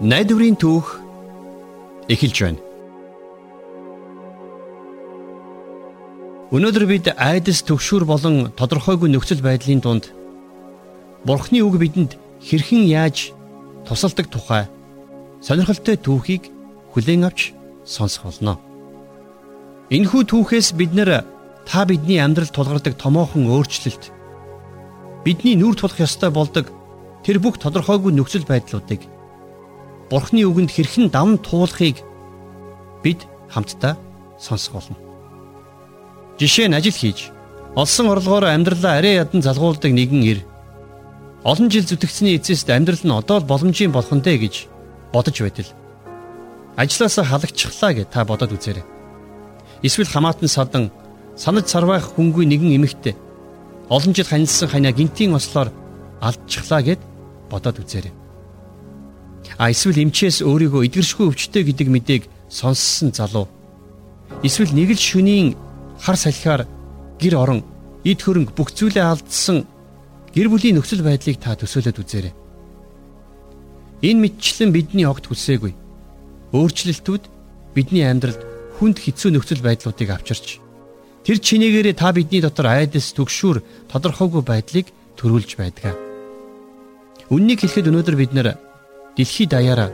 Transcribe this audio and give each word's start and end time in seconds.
Найдварын 0.00 0.56
түүх 0.56 0.96
эхэлж 2.08 2.38
байна. 2.40 2.60
Өнөөдөр 6.52 6.84
бид 6.88 7.10
айдас 7.12 7.60
төгшүүр 7.68 8.08
болон 8.08 8.36
тодорхойгүй 8.56 9.12
нөхцөл 9.12 9.44
байдлын 9.44 9.84
дунд 9.84 10.08
Бурхны 11.28 11.60
үг 11.60 11.76
бидэнд 11.76 12.16
хэрхэн 12.40 12.88
яаж 12.88 13.36
тусалдаг 13.84 14.32
тухай 14.32 14.64
сонирхолтой 15.44 16.00
түүхийг 16.00 16.48
хүлээн 16.96 17.28
авч 17.28 17.52
сонсох 17.84 18.32
болно. 18.32 18.56
Энэхүү 19.92 20.24
түүхээс 20.24 20.72
бид 20.72 20.96
нэр 20.96 21.24
та 21.68 21.84
бидний 21.84 22.16
амьдралд 22.16 22.52
тулгардаг 22.56 22.96
томоохон 22.96 23.44
өөрчлөлт 23.48 24.08
бидний 25.24 25.54
нүүр 25.56 25.76
тулах 25.76 26.00
ёстой 26.00 26.32
болдог 26.32 26.72
тэр 27.22 27.38
бүх 27.38 27.60
тодорхойгүй 27.60 28.12
нөхцөл 28.12 28.48
байдлуудыг 28.48 29.06
Бурхны 30.12 30.44
үгэнд 30.44 30.68
хэрхэн 30.68 31.08
давн 31.08 31.40
туулахыг 31.40 32.04
бид 33.00 33.24
хамтдаа 33.48 33.96
сонсох 34.36 34.76
болно. 34.76 34.96
Жишээ 36.36 36.68
нь 36.68 36.76
ажил 36.76 36.92
хийж 36.92 37.32
олсон 37.72 38.12
орлогоор 38.12 38.52
амьдралаа 38.52 39.00
арай 39.00 39.16
ядан 39.16 39.40
залгуулдаг 39.40 39.88
нэгэн 39.88 40.20
ир 40.20 40.38
олон 41.48 41.72
жил 41.72 41.88
зүтгэцний 41.88 42.36
эцэст 42.36 42.68
амьдрал 42.68 43.00
нь 43.00 43.16
одоо 43.16 43.40
л 43.40 43.48
боломжийн 43.48 43.88
болох 43.88 44.12
нь 44.12 44.20
дээ 44.20 44.36
гэж 44.36 44.54
бодож 45.16 45.36
байтал 45.40 45.72
ажлаасаа 46.76 47.24
халагчлаа 47.24 47.92
гэж 47.96 48.06
та 48.12 48.28
бодоод 48.28 48.52
үзээрэй. 48.52 48.84
Эсвэл 49.80 50.12
хамаатан 50.12 50.48
садан 50.48 50.84
санаж 51.40 51.72
сарвайх 51.72 52.04
хүнгүй 52.12 52.44
нэгэн 52.44 52.76
эмэгтэй 52.76 53.16
олон 53.88 54.12
жил 54.12 54.28
ханилсан 54.28 54.68
ханиа 54.68 54.92
гинтийн 54.92 55.32
ослоор 55.32 55.72
алдчихлаа 56.20 56.84
гэд 56.84 57.00
бодоод 57.48 57.80
үзээрэй. 57.80 58.21
А 59.62 59.70
эсвэл 59.70 60.02
эмчээс 60.02 60.42
өөрийгөө 60.42 60.90
эдгэршгүй 60.90 61.30
өвчтэй 61.30 61.62
гэдэг 61.62 61.86
мэдээг 61.86 62.22
сонссон 62.50 63.14
залуу. 63.14 63.46
Эсвэл 64.42 64.74
нэг 64.74 64.90
л 64.90 64.98
шөнийн 64.98 65.54
хар 66.02 66.18
салхиар 66.18 66.66
гэр 67.22 67.34
орон 67.38 67.62
эд 68.02 68.26
хөрөнгө 68.26 68.58
бүх 68.58 68.74
зүйлээ 68.74 69.06
алдсан 69.06 69.62
гэр 70.34 70.50
бүлийн 70.50 70.82
нөхцөл 70.82 71.06
байдлыг 71.06 71.38
та 71.38 71.54
төсөөлөд 71.54 71.94
үзээрэй. 71.94 72.34
Энэ 74.02 74.34
мэдчлэн 74.34 74.74
бидний 74.74 75.06
огт 75.06 75.30
хүсээгүй. 75.30 75.70
Өөрчлөлтүүд 76.58 77.24
бидний 77.78 78.02
амьдралд 78.02 78.42
хүнд 78.82 78.98
хэцүү 78.98 79.30
нөхцөл 79.30 79.62
байдлуудыг 79.62 80.10
авчирч 80.10 80.58
тэр 81.22 81.38
чинээгээрээ 81.38 81.94
та 81.94 82.10
бидний 82.10 82.42
дотор 82.42 82.66
айдас 82.66 83.14
түгшүүр 83.14 83.62
тодорхойгүй 83.94 84.42
байдлыг 84.42 84.90
төрүүлж 85.14 85.54
байдаг. 85.54 85.94
Үннийг 87.30 87.62
хэлэхэд 87.62 87.94
өнөөдөр 87.94 88.18
бид 88.18 88.34
нар 88.34 88.58
дэлхийд 89.16 89.50
даяараа 89.52 89.90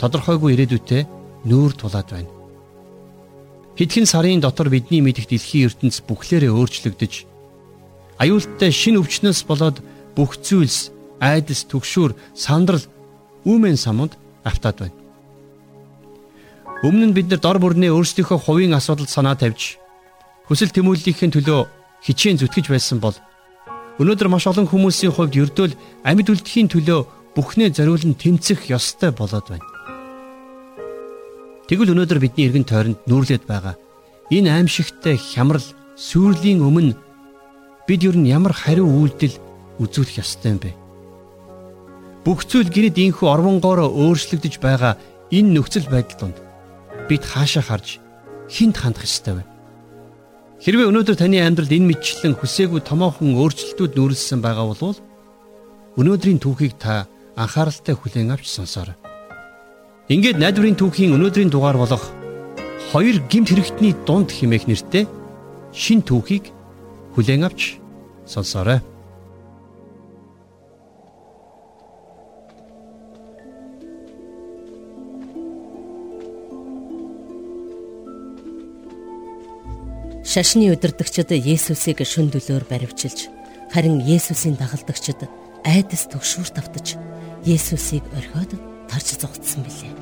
тодорхойгүй 0.00 0.54
ирээдүйтэй 0.54 1.02
нүүр 1.44 1.72
тулаад 1.76 2.08
байна. 2.10 2.30
Хэдхэн 3.78 4.06
сарын 4.06 4.40
дотор 4.40 4.68
бидний 4.70 5.02
мэдих 5.02 5.26
дэлхийн 5.28 5.66
ертөнц 5.68 6.00
бүхлээрээ 6.06 6.52
өөрчлөгдөж 6.54 7.14
аюултай 8.22 8.70
шин 8.70 8.98
өвчнөөс 9.02 9.40
болоод 9.50 9.82
бүх 10.14 10.38
зүйлс 10.38 10.94
айдас 11.18 11.66
түгшүүр 11.66 12.14
сандрал 12.34 12.84
үүмэн 13.42 13.76
самунд 13.76 14.14
автаад 14.46 14.76
байна. 14.78 14.96
Өмнө 16.86 17.10
нь 17.10 17.16
бид 17.16 17.28
нар 17.28 17.40
дор 17.42 17.58
бүрнээ 17.58 17.90
өөрсдийнхөө 17.90 18.38
хувийн 18.38 18.76
асуудал 18.78 19.08
санаа 19.10 19.34
тавьж 19.34 19.80
хүсэл 20.46 20.70
тэмүүллийнхээ 20.70 21.30
төлөө 21.32 21.60
хичээн 22.04 22.38
зүтгэж 22.38 22.66
байсан 22.68 23.00
бол 23.00 23.16
өнөөдөр 23.98 24.28
маш 24.28 24.44
олон 24.46 24.68
хүмүүсийн 24.68 25.16
хувьд 25.16 25.34
ердөөл 25.34 25.74
амьд 26.04 26.28
үлдэхийн 26.28 26.68
төлөө 26.68 27.00
бүхнээ 27.34 27.70
зориулн 27.74 28.14
тэмцэх 28.14 28.70
ёстой 28.70 29.10
болоод 29.10 29.46
байна. 29.50 29.66
Тэгвэл 31.66 31.92
өнөөдөр 31.96 32.18
бидний 32.22 32.46
эргэн 32.46 32.66
тойронд 32.68 33.00
нүүрлээд 33.10 33.44
байгаа 33.50 33.74
энэ 34.30 34.52
аимшигтай 34.52 35.18
хямрал 35.18 35.64
сүрлийн 35.96 36.62
өмнө 36.62 36.94
бид 37.88 38.00
ер 38.04 38.16
нь 38.16 38.30
ямар 38.30 38.52
хариу 38.52 38.86
үйлдэл 38.86 39.36
үзүүлэх 39.82 40.22
ёстой 40.22 40.50
юм 40.54 40.60
бэ? 40.62 40.70
Бүх 42.24 42.46
зүйл 42.48 42.70
гинэд 42.70 42.96
инхүү 42.96 43.28
орвонгоороо 43.28 43.90
өөрчлөгдөж 43.90 44.54
байгаа 44.60 44.94
энэ 45.32 45.58
нөхцөл 45.58 45.88
байдал 45.90 46.30
донд 46.30 46.36
бид 47.08 47.22
хаашаа 47.24 47.64
харж 47.64 47.98
хинт 48.48 48.76
хандах 48.78 49.04
ёстой 49.04 49.40
вэ? 49.40 49.44
Хэрвээ 50.64 50.88
өнөөдөр 50.88 51.16
таны 51.20 51.42
амьдралд 51.42 51.72
энэ 51.72 51.88
мэдчлэн 51.92 52.38
хүсээгүй 52.40 52.80
томоохон 52.84 53.36
өөрчлөлтүүд 53.36 53.92
нүүрлсэн 53.96 54.40
байгаа 54.40 54.64
бол 54.68 54.96
өнөөдрийн 56.00 56.40
түүхийг 56.40 56.80
та 56.80 57.04
анхааралтай 57.36 57.94
хүлээн 57.94 58.30
авч 58.34 58.46
сонсоорой. 58.48 58.96
Ингээд 60.08 60.38
найдварын 60.38 60.78
түүхийн 60.78 61.14
өнөөдрийн 61.16 61.50
дугаар 61.50 61.78
болох 61.80 62.04
хоёр 62.92 63.18
гимт 63.26 63.50
хэрэгтний 63.50 63.94
дунд 64.06 64.30
химээх 64.30 64.68
нэртэй 64.70 65.08
шин 65.74 66.04
түүхийг 66.06 66.52
хүлээн 67.16 67.46
авч 67.48 67.80
сонсоорой. 68.26 68.80
Шашны 80.34 80.66
удирдагчид 80.74 81.30
Есүсийг 81.30 82.02
шүн 82.02 82.26
дөлөөр 82.34 82.66
баривчилж 82.66 83.30
харин 83.70 84.02
Есүсийн 84.02 84.58
дагалдагчид 84.58 85.30
айдас 85.62 86.10
төгшүүр 86.10 86.50
тавтаж 86.50 86.98
Есүсийг 87.44 88.04
орхиод 88.16 88.56
тарж 88.88 89.20
зогтсон 89.20 89.68
билээ. 89.68 89.92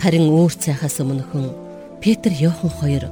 Харин 0.00 0.32
үүр 0.32 0.52
цайхаас 0.56 0.96
өмнөхөн 1.04 1.52
Петр 2.00 2.32
Йохан 2.32 2.72
хоёр 2.72 3.04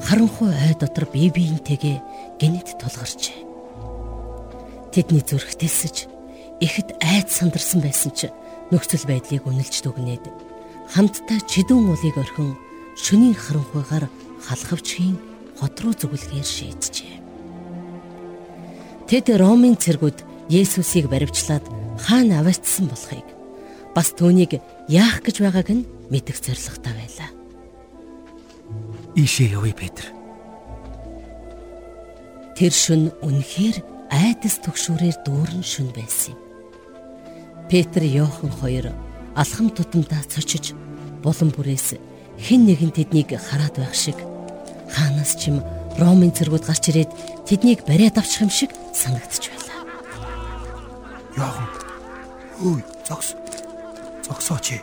харанхуй 0.00 0.48
ой 0.48 0.74
дотор 0.80 1.04
бие 1.12 1.28
биентэйгээ 1.28 1.96
гинэт 2.40 2.80
тулгарчээ. 2.80 3.38
Тэдний 4.94 5.20
зүрх 5.20 5.52
тэлсэж 5.60 6.08
ихэд 6.64 6.96
айд 7.04 7.28
сандарсан 7.28 7.84
байсан 7.84 8.12
ч 8.16 8.32
нөхцөл 8.72 9.04
байдлыг 9.04 9.44
үнэлж 9.44 9.84
дүгнээд 9.84 10.24
хамтдаа 10.94 11.44
чидүүн 11.44 11.92
уулыг 11.92 12.16
орхин 12.16 12.56
шөнийн 12.96 13.36
харанхуйгаар 13.36 14.08
халахвчхийн 14.48 15.16
хот 15.60 15.76
руу 15.82 15.92
зүгэлгээр 15.92 16.46
шийджээ. 16.46 17.14
Тэд 19.08 19.26
Ромын 19.34 19.76
цэргүүд 19.76 20.24
Есүсийг 20.48 21.10
баривчлаад 21.12 21.64
хаана 21.98 22.40
аваачсан 22.40 22.86
болохыг 22.88 23.26
бас 23.94 24.14
түүнийг 24.14 24.62
яах 24.88 25.20
гэж 25.26 25.42
байгааг 25.42 25.68
нь 25.74 25.88
мэдэх 26.10 26.38
зорилготой 26.38 26.94
байлаа. 26.94 27.30
Ийшээ 29.18 29.58
явъя 29.58 29.74
Петр. 29.74 30.06
Тэр 32.56 32.72
шүн 32.72 33.10
үнэхээр 33.22 33.82
айдас 34.10 34.62
төгшүүрээр 34.62 35.16
дүүрэн 35.26 35.64
шүн 35.66 35.90
байсан 35.94 36.34
юм. 36.34 36.40
Петр 37.68 38.02
Йохан 38.02 38.52
хоёр 38.54 38.94
алхам 39.36 39.68
тутамдаа 39.70 40.22
цочиж 40.24 40.72
булан 41.22 41.50
бүрээс 41.52 41.98
хэн 42.38 42.66
нэгэн 42.66 42.94
тэднийг 42.94 43.36
хараад 43.36 43.76
байх 43.76 43.94
шиг 43.94 44.16
хаанаас 44.88 45.36
ч 45.36 45.52
юм 45.52 45.60
Ромын 45.98 46.30
цэргүүд 46.30 46.64
гарч 46.64 46.84
ирээд 46.94 47.10
тэднийг 47.44 47.82
бариад 47.82 48.22
авчих 48.22 48.46
юм 48.46 48.52
шиг 48.54 48.70
санагдчих 48.94 49.50
байлаа. 49.50 49.82
Йохан 51.36 51.77
Хөөе, 52.58 52.82
зогс. 53.06 53.34
Зогсооч. 54.26 54.82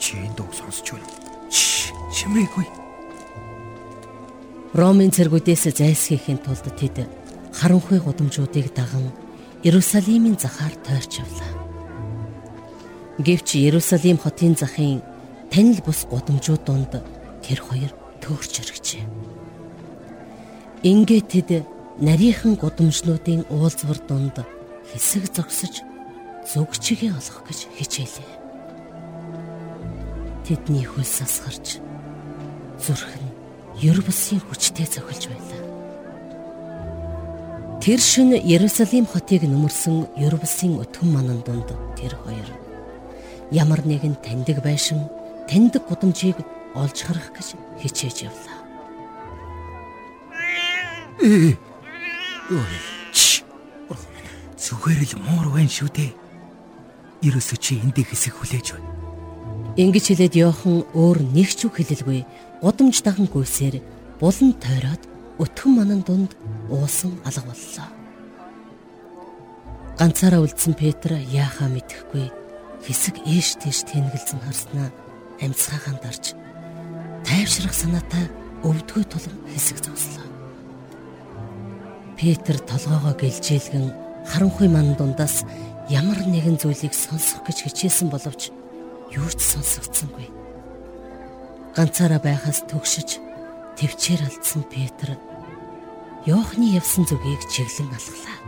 Чи 0.00 0.16
энэ 0.16 0.34
дуу 0.36 0.48
сонсч 0.52 0.96
байна. 0.96 1.08
Шимээгүй. 2.16 2.66
Ромын 4.72 5.12
цэргүүдээс 5.12 5.76
зайлсхийхийн 5.76 6.40
тулд 6.40 6.64
тэд 6.72 7.04
харанхуй 7.52 8.00
гудамжуудыг 8.00 8.72
даган 8.72 9.12
Иерусалимийн 9.62 10.38
захаар 10.40 10.72
тойрч 10.84 11.20
явлаа. 11.20 11.52
Гэвч 13.18 13.48
Иерусалим 13.56 14.16
хотын 14.16 14.56
захын 14.56 15.02
танил 15.52 15.80
бус 15.84 16.06
гудамжууд 16.08 16.62
донд 16.64 16.92
тэр 17.44 17.60
хоёр 17.60 17.92
төөрч 18.22 18.52
өргөжээ. 18.62 19.04
Ингээд 20.86 21.26
тэд 21.28 21.50
нарийнхан 22.00 22.54
гудамжнуудын 22.56 23.44
уулзвар 23.50 23.98
донд 24.06 24.36
хэсэг 24.92 25.26
зогсож 25.34 25.87
зүгчгээ 26.48 27.12
олох 27.12 27.44
гэж 27.44 27.68
хичээлээ. 27.76 28.32
Тэдний 30.48 30.88
хөлс 30.88 31.20
асгарч 31.20 31.76
зүрх 32.80 33.12
нь 33.20 33.28
ер 33.84 34.00
бусын 34.00 34.40
хүчтэй 34.40 34.88
цохилж 34.88 35.28
байлаа. 35.28 35.62
Тэр 37.84 38.00
шин 38.00 38.32
Иерусалим 38.32 39.04
хотыг 39.04 39.44
нөмөрсөн 39.44 40.08
ер 40.16 40.40
бусын 40.40 40.80
өтгөн 40.80 41.10
манан 41.12 41.44
дунд 41.44 41.68
тэр 42.00 42.16
хоёр 42.24 42.48
ямар 43.52 43.84
нэгэн 43.84 44.16
таньдаг 44.24 44.64
байшин 44.64 45.04
таньдаг 45.52 45.84
гудамжийг 45.84 46.40
олж 46.72 46.96
харах 47.04 47.28
гэж 47.36 47.60
хичээж 47.84 48.32
явлаа. 48.32 48.56
Зүгээр 54.56 55.00
л 55.12 55.14
муур 55.20 55.52
байна 55.52 55.68
шүү 55.68 55.92
дээ 55.92 56.27
Ерөөсөө 57.22 57.58
чи 57.58 57.82
эндээ 57.82 58.06
хэсэг 58.06 58.34
хүлээж 58.38 58.66
байна. 58.78 58.90
Ингэж 59.78 60.04
хэлээд 60.10 60.34
Йохан 60.38 60.86
өөр 60.94 61.18
нэг 61.34 61.50
ч 61.54 61.66
үг 61.66 61.78
хэлэлгүй 61.78 62.22
гудамж 62.62 63.02
даган 63.02 63.26
гүйсээр 63.30 63.82
булан 64.18 64.54
тойроод 64.58 65.02
өтгөн 65.38 65.72
манан 65.74 66.02
дунд 66.02 66.34
уусан 66.70 67.14
алга 67.22 67.46
боллоо. 67.46 67.88
Ганцаараа 69.98 70.42
үлдсэн 70.42 70.74
Петр 70.78 71.18
яахаа 71.18 71.70
мэдэхгүй 71.70 72.26
хэсэг 72.86 73.22
ээш 73.26 73.58
тийш 73.62 73.82
тэнэгэлзэн 73.86 74.42
харснаа 74.42 74.90
амьсгаагаан 75.42 75.98
дарж 76.02 76.34
тайвшрах 77.26 77.74
санаатай 77.74 78.30
өвдгөө 78.62 79.04
тулан 79.10 79.38
хэсэг 79.54 79.78
зогслоо. 79.82 80.26
Петр 82.18 82.58
толгоогоо 82.62 83.14
гэлжээлгэн 83.14 83.86
харанхуй 84.26 84.68
ман 84.70 84.94
дундаас 84.98 85.46
ямар 85.88 86.20
нэгэн 86.20 86.60
зүйлийг 86.60 86.92
сонсох 86.92 87.44
гэж 87.48 87.64
хичээсэн 87.64 88.12
боловч 88.12 88.52
юу 89.08 89.28
ч 89.32 89.40
сонсогдсонгүй. 89.40 90.28
Ганцаараа 91.72 92.20
байхаас 92.20 92.68
төгшөж 92.68 93.16
төвчээр 93.80 94.20
алдсан 94.28 94.68
Петр 94.68 95.16
Йоохны 96.28 96.76
явсан 96.76 97.08
зүгийг 97.08 97.40
чиглэн 97.48 97.88
алглаа. 97.88 98.38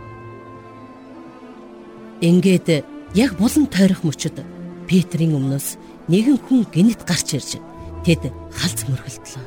Ингээд 2.21 2.85
яг 3.17 3.33
булан 3.41 3.65
тойрох 3.73 4.05
мөчөд 4.05 4.45
Петрийн 4.85 5.33
өмнөөс 5.33 5.81
нэгэн 6.13 6.37
хүн 6.45 6.69
гинт 6.69 7.09
гарч 7.09 7.41
ирж 7.41 7.57
тэд 8.05 8.29
халз 8.53 8.85
мөргөлдлөө. 8.85 9.45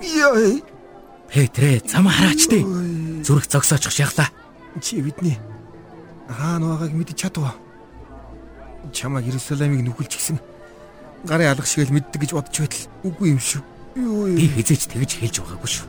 Яа. 0.00 0.64
Петрэ 1.28 1.84
зам 1.84 2.08
хараач 2.08 2.48
дээ. 2.48 2.64
Зүрх 3.26 3.50
зогсоочих 3.50 3.92
шахлаа. 3.92 4.32
Чи 4.80 5.02
бидний 5.02 5.36
хаана 6.28 6.76
байгааг 6.76 6.92
мэдчих 6.92 7.16
чадваа. 7.16 7.54
Чамаг 8.92 9.24
Иерусалимыг 9.24 9.82
нүхэлж 9.82 10.12
гисэн 10.16 10.38
гарын 11.24 11.50
алга 11.54 11.66
шиг 11.66 11.86
л 11.88 11.94
мэддэг 11.94 12.20
гэж 12.20 12.30
бодож 12.34 12.58
байтал 12.58 12.86
үгүй 13.06 13.28
юм 13.34 13.40
шүү. 13.40 13.62
Би 13.94 14.46
хизээч 14.50 14.90
тэгж 14.90 15.22
хэлж 15.22 15.36
байгаагүй 15.38 15.70
шүү. 15.70 15.86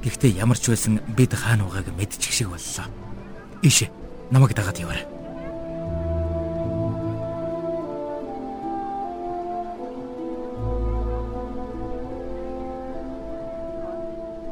Гэхдээ 0.00 0.40
ямар 0.40 0.56
ч 0.56 0.72
байсан 0.72 1.00
бид 1.12 1.36
хаана 1.36 1.68
байгааг 1.68 1.92
мэдчих 1.92 2.32
шиг 2.32 2.48
боллоо. 2.48 2.88
Ишэ 3.60 3.92
намайг 4.30 4.56
дагаад 4.56 4.80
яваарай. 4.80 5.04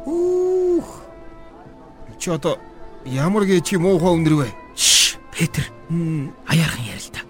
Ух. 0.05 1.01
Чи 2.19 2.29
одоо 2.29 2.59
ямар 3.05 3.45
гээ 3.49 3.61
чи 3.65 3.77
муухай 3.77 4.13
өндөр 4.13 4.35
вэ? 4.37 4.58
Петр. 5.39 5.63
Аяархан 6.47 6.83
ярил 6.83 7.09
та. 7.15 7.21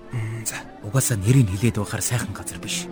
За. 0.44 0.56
Угаасаа 0.82 1.18
нэрийг 1.22 1.46
хилээд 1.54 1.78
байхаар 1.78 2.02
сайхан 2.02 2.34
газар 2.34 2.58
биш. 2.58 2.90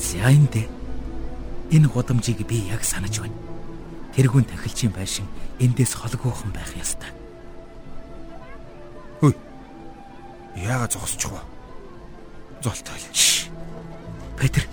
За 0.00 0.32
энэ 0.32 1.88
гудамжийг 1.92 2.46
би 2.48 2.64
яг 2.72 2.80
санаж 2.80 3.20
байна. 3.20 3.36
Тэргүүн 4.16 4.48
тахилчийн 4.48 4.96
байшин 4.96 5.28
эндээс 5.60 6.00
холгоохон 6.00 6.48
байх 6.48 6.72
ёстой. 6.80 7.12
Хөөе. 9.20 9.36
Яагаад 10.64 10.96
зогсож 10.96 11.28
байгаа? 11.28 11.44
Золтой. 12.64 13.04
Петр, 14.40 14.64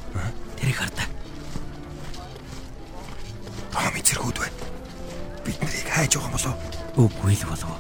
тэрийг 0.56 0.80
хардаа. 0.80 1.11
Томми 3.72 4.02
зэргүүд 4.04 4.38
байна. 4.38 4.58
Бид 5.46 5.58
нарыг 5.64 5.88
хайж 5.88 6.12
байгаа 6.16 6.32
болов. 6.36 6.56
Үгүй 7.00 7.36
л 7.40 7.46
болов. 7.48 7.80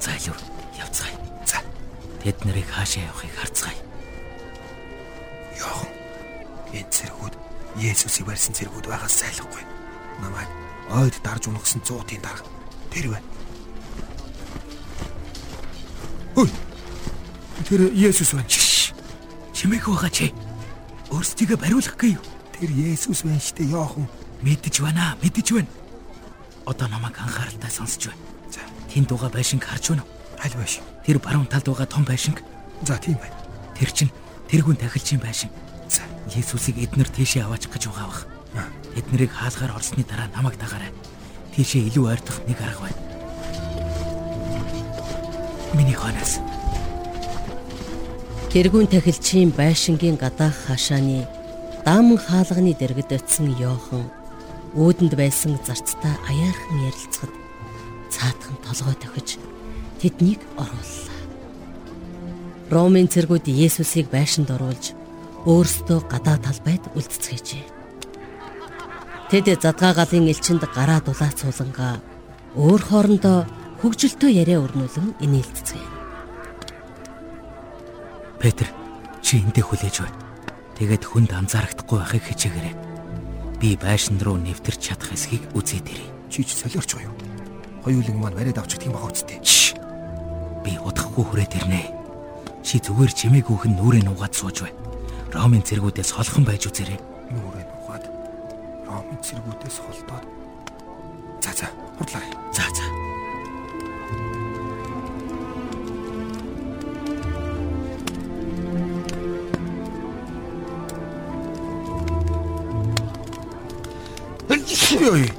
За 0.00 0.14
илүү 0.14 0.38
явцгаая. 0.78 1.18
За. 1.44 1.58
Тэд 2.22 2.38
нарыг 2.46 2.68
хаашаа 2.70 3.04
явахыг 3.10 3.34
харцгаая. 3.34 3.78
Йохан. 5.58 5.90
Энэ 6.72 6.90
зэргүүд 6.94 7.34
Есүсийг 7.76 8.26
барьсан 8.26 8.54
зэргүүд 8.54 8.86
байгаас 8.86 9.18
сайлахгүй. 9.18 9.62
Намайг 10.22 10.50
ойд 10.90 11.16
дарж 11.22 11.46
унагсан 11.50 11.82
зуутын 11.86 12.22
дарга 12.22 12.46
тэр 12.90 13.14
байна. 13.14 13.26
Хөөе. 16.34 16.50
Тэр 17.66 17.80
Есүс 17.94 18.34
байна. 18.34 18.48
Чимээг 19.54 19.86
байгаа 19.86 20.10
чи. 20.10 20.34
Өөрсдийгөө 21.10 21.58
бариулахгүй 21.58 22.14
юу? 22.14 22.24
Тэр 22.58 22.70
Есүс 22.70 23.22
байна 23.22 23.42
штэ 23.42 23.66
Йохан. 23.70 24.06
Мэдэж 24.42 24.80
байна, 24.80 25.16
мэдэж 25.20 25.52
байна. 25.52 25.68
Одоо 26.64 26.88
намайг 26.88 27.18
анхааралтай 27.20 27.70
сонсож 27.70 28.08
байна. 28.08 28.24
За, 28.48 28.60
тэнд 28.88 29.08
байгаа 29.12 29.28
байшинг 29.28 29.64
харж 29.64 29.92
байна 29.92 30.02
уу? 30.02 30.20
аль 30.40 30.56
байшин? 30.56 30.82
Тэр 31.04 31.18
баруун 31.20 31.46
талд 31.46 31.68
байгаа 31.68 31.86
том 31.86 32.04
байшинг. 32.04 32.40
За, 32.88 32.96
тийм 32.96 33.20
байна. 33.20 33.36
Тэр 33.76 33.92
чинь 33.92 34.12
тэргүүн 34.48 34.80
тахилчийн 34.80 35.20
байшин. 35.20 35.50
За, 35.88 36.00
Есүсийг 36.32 36.80
эднэр 36.80 37.08
тийшээ 37.12 37.44
аваачих 37.44 37.68
гэж 37.68 37.92
байгаа 37.92 38.08
бах. 38.08 38.24
Эднэрийг 38.96 39.32
хаалгаар 39.32 39.76
орсны 39.76 40.04
дараа 40.08 40.32
намайг 40.32 40.56
дагаарай. 40.56 40.88
Тийшээ 41.52 41.92
илүү 41.92 42.04
ойртох 42.08 42.40
нэг 42.48 42.56
арга 42.64 42.88
байна. 42.88 42.98
Миний 45.76 45.94
хонос. 45.94 46.40
Тэргүүн 48.50 48.88
тахилчийн 48.88 49.52
байшингийн 49.52 50.16
гадаах 50.16 50.56
хашааны 50.66 51.28
дааман 51.84 52.18
хаалганы 52.18 52.74
дэргэд 52.74 53.12
очисон 53.14 53.54
Йохан 53.54 54.19
өөдөнд 54.78 55.14
байсан 55.18 55.58
зарцтай 55.66 56.14
аяархан 56.30 56.78
ярилцахад 56.86 57.32
цаатхан 58.10 58.56
толгой 58.62 58.96
тохиж 59.02 59.38
тэднийг 59.98 60.40
орууллаа. 60.54 61.18
Ромын 62.70 63.10
цэргүүд 63.10 63.50
Есүсийг 63.50 64.14
байшинд 64.14 64.50
оруулж 64.54 64.94
өөрсдөө 65.42 66.06
гадаа 66.06 66.38
талбайд 66.38 66.86
үлдцгээжээ. 66.94 67.66
Тэд 69.30 69.46
задгаа 69.58 69.94
галын 69.98 70.30
элчинд 70.30 70.62
гараа 70.70 71.02
дулаацуулангаа 71.02 71.98
өөр 72.54 72.82
хоорондоо 72.82 73.46
хөгжилтөө 73.82 74.30
яриа 74.30 74.62
өрнүүлэн 74.62 75.18
инээлцгээе. 75.18 75.90
Петр 78.38 78.68
чи 79.22 79.42
эндээ 79.42 79.64
хүлээж 79.66 79.96
бай. 80.02 80.12
Тэгээд 80.78 81.04
хүнд 81.04 81.30
анзаарахдахгүй 81.34 81.98
байхыг 81.98 82.24
хичээгээрэй. 82.26 82.89
Би 83.60 83.76
байшин 83.76 84.16
руу 84.24 84.40
нэвтэрч 84.40 84.80
чадах 84.80 85.12
эсхийг 85.12 85.44
үзээд 85.52 85.84
ирье. 85.92 86.08
чи 86.32 86.40
ч 86.40 86.56
солиорч 86.56 86.96
юу? 86.96 87.12
Хоёуланг 87.84 88.16
маань 88.16 88.32
бариад 88.32 88.56
авч 88.56 88.80
идэх 88.80 88.88
юм 88.88 88.96
байгаа 88.96 89.12
үсттэй. 89.12 89.36
Би 90.64 90.80
удахгүй 90.80 91.24
хүрээд 91.28 91.60
ирнэ. 91.60 91.82
Чи 92.64 92.80
зүгээр 92.80 93.12
чимээг 93.12 93.52
өөхөн 93.52 93.76
нүрээ 93.76 94.08
нугаад 94.08 94.32
сууж 94.32 94.64
бай. 94.64 94.72
Ромын 95.28 95.60
цэргүүдээс 95.60 96.08
холхон 96.16 96.48
байж 96.48 96.72
үзээрэй. 96.72 96.96
Нүрээ 97.36 97.66
нугаад 97.68 98.04
Ромын 98.88 99.20
цэргүүдээс 99.20 99.76
холдоод. 99.76 100.24
За 101.44 101.52
за, 101.52 101.68
хурлаарай. 102.00 102.32
За 102.56 102.64
за. 102.64 103.09
Ой. 115.00 115.32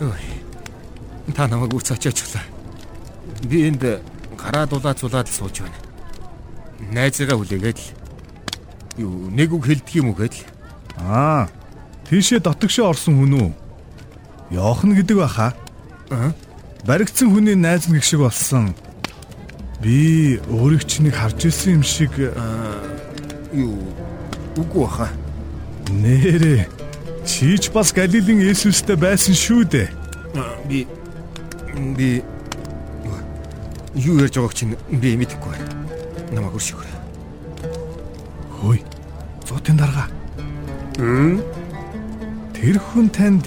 Ой. 0.00 0.24
Та 1.34 1.46
намайг 1.46 1.74
үц 1.74 1.90
очоочлаа. 1.92 2.42
Би 3.44 3.68
энд 3.68 3.84
гараа 4.36 4.66
дулаацуулаад 4.66 5.28
л 5.28 5.32
сууж 5.32 5.62
байна. 5.62 5.78
Найзыгаа 6.90 7.38
хүлээгээд 7.38 7.78
л 7.78 7.88
юу 8.98 9.30
нэг 9.30 9.52
үг 9.54 9.66
хэлдэг 9.66 9.94
юм 10.02 10.10
уу 10.10 10.18
гэдэл. 10.18 10.42
Аа. 10.98 11.46
Тийшээ 12.10 12.40
дотгошоо 12.42 12.90
орсон 12.90 13.14
хүн 13.22 13.34
үү? 13.38 13.50
Йохан 14.58 14.94
гэдэг 14.96 15.16
баха. 15.22 15.54
Аа. 16.10 16.32
Баригдсан 16.82 17.30
хүний 17.30 17.54
найз 17.54 17.86
нэг 17.86 18.02
шиг 18.02 18.26
болсон. 18.26 18.74
Би 19.78 20.40
өөрийг 20.50 20.82
ч 20.88 20.98
нэг 21.04 21.14
харж 21.14 21.46
ирсэн 21.46 21.78
юм 21.78 21.84
шиг 21.86 22.10
Юу 23.54 23.78
үгүй 24.58 24.82
баха. 24.82 25.08
нэрээ. 25.92 26.77
Чийч 27.28 27.68
бас 27.76 27.92
Галилийн 27.92 28.40
Есүстэй 28.40 28.96
байсан 28.96 29.36
шүү 29.36 29.68
дээ. 29.68 29.88
Би 30.64 30.88
би 31.96 32.22
юу 33.94 34.16
ярьж 34.24 34.40
байгааг 34.40 34.54
чинь 34.56 34.72
би 34.88 35.12
мэдэхгүй 35.12 35.52
байна. 35.52 35.68
Намайг 36.32 36.56
өршөөрэй. 36.56 36.96
Хөөе. 38.56 38.80
Зуутын 39.44 39.76
дарга. 39.76 40.08
Тэр 42.56 42.80
хүн 42.80 43.12
танд 43.12 43.44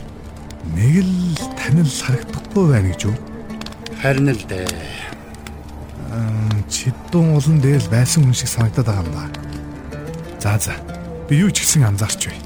нэг 0.77 1.01
л 1.01 1.41
танил 1.57 1.89
харагдахгүй 1.89 2.65
байна 2.69 2.93
гэж 2.93 3.01
үү? 3.09 3.17
Харин 3.97 4.29
л 4.29 4.43
дээ. 4.45 4.69
Чиддун 6.69 7.33
улан 7.33 7.57
дээр 7.59 7.81
байсан 7.89 8.29
хүн 8.29 8.37
шиг 8.37 8.53
санагдаад 8.53 8.87
байгаа 8.87 9.03
юм 9.03 9.11
ба. 9.11 9.25
За 10.39 10.55
за. 10.61 10.77
Би 11.27 11.41
юу 11.41 11.49
ч 11.49 11.65
гэсэн 11.65 11.89
анзаарч 11.89 12.29
бай. 12.29 12.37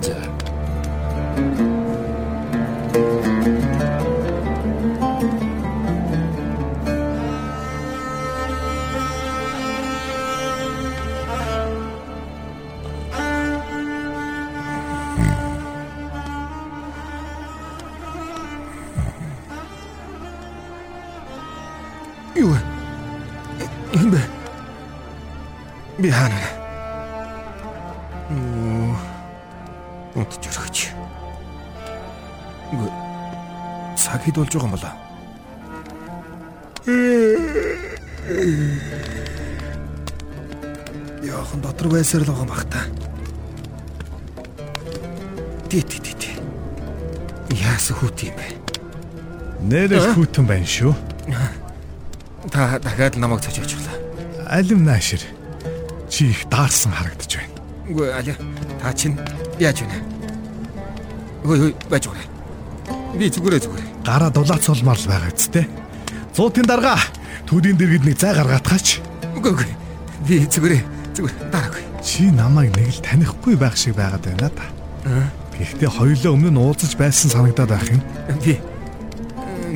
За. 0.00 0.43
미안해. 26.04 26.43
Хэд 34.34 34.42
болж 34.42 34.52
байгаа 34.54 34.66
юм 34.66 34.74
болоо? 34.74 34.94
Яахан 41.22 41.60
дотор 41.62 41.88
байсаар 41.88 42.24
л 42.24 42.30
байгаа 42.30 42.46
бах 42.48 42.64
та. 42.66 42.80
Тий, 45.70 45.82
тий, 45.82 46.00
тий, 46.00 46.14
тий. 46.18 46.34
Яасан 47.54 47.96
хүүт 47.96 48.18
юм 48.26 48.34
бэ? 48.34 48.46
Нэрэл 49.70 50.14
хүүтэн 50.18 50.46
байна 50.46 50.66
шүү. 50.66 50.94
Та 52.50 52.78
дахиад 52.78 53.16
намайг 53.16 53.40
цоч 53.40 53.62
очихлаа. 53.62 53.94
Алим 54.50 54.84
наашир. 54.84 55.22
Чи 56.10 56.30
их 56.30 56.44
даарсан 56.50 56.92
харагдаж 56.92 57.38
байна. 57.38 57.54
Үгүй 57.88 58.10
аля. 58.12 58.34
Та 58.82 58.92
чинь 58.92 59.18
яаж 59.58 59.80
вэ? 59.82 59.98
Ой 61.44 61.58
ой 61.70 61.74
байж 61.88 62.06
байгаа. 62.10 62.28
Би 63.14 63.30
зүгээрээ 63.30 63.62
зүгээрээ. 63.62 63.93
Гараа 64.04 64.30
дулаацуулмаар 64.30 65.00
л 65.00 65.08
байгаа 65.08 65.32
үсттэй. 65.32 65.66
Зуутын 66.36 66.68
дарга 66.68 67.00
төдийн 67.48 67.76
дэргэд 67.80 68.04
нэг 68.04 68.16
зай 68.20 68.36
гаргаатгаач. 68.36 69.00
Үгүй 69.32 69.50
үгүй. 69.52 69.70
Би 70.28 70.44
зүгээрээ 70.44 70.82
зүгээр 71.16 71.34
дараагүй. 71.48 71.82
Чи 72.04 72.28
намайг 72.28 72.76
нэг 72.76 72.92
л 72.92 73.00
танихгүй 73.00 73.56
байх 73.56 73.76
шиг 73.80 73.96
байгаад 73.96 74.24
байна 74.28 74.52
та. 74.52 74.68
Гэхдээ 75.56 75.88
хоёулаа 75.88 76.32
өмнө 76.36 76.50
нь 76.52 76.60
уулзаж 76.60 76.92
байсан 77.00 77.30
санагдаад 77.32 77.70
байх 77.72 77.88
юм. 77.88 78.02
Би 78.44 78.60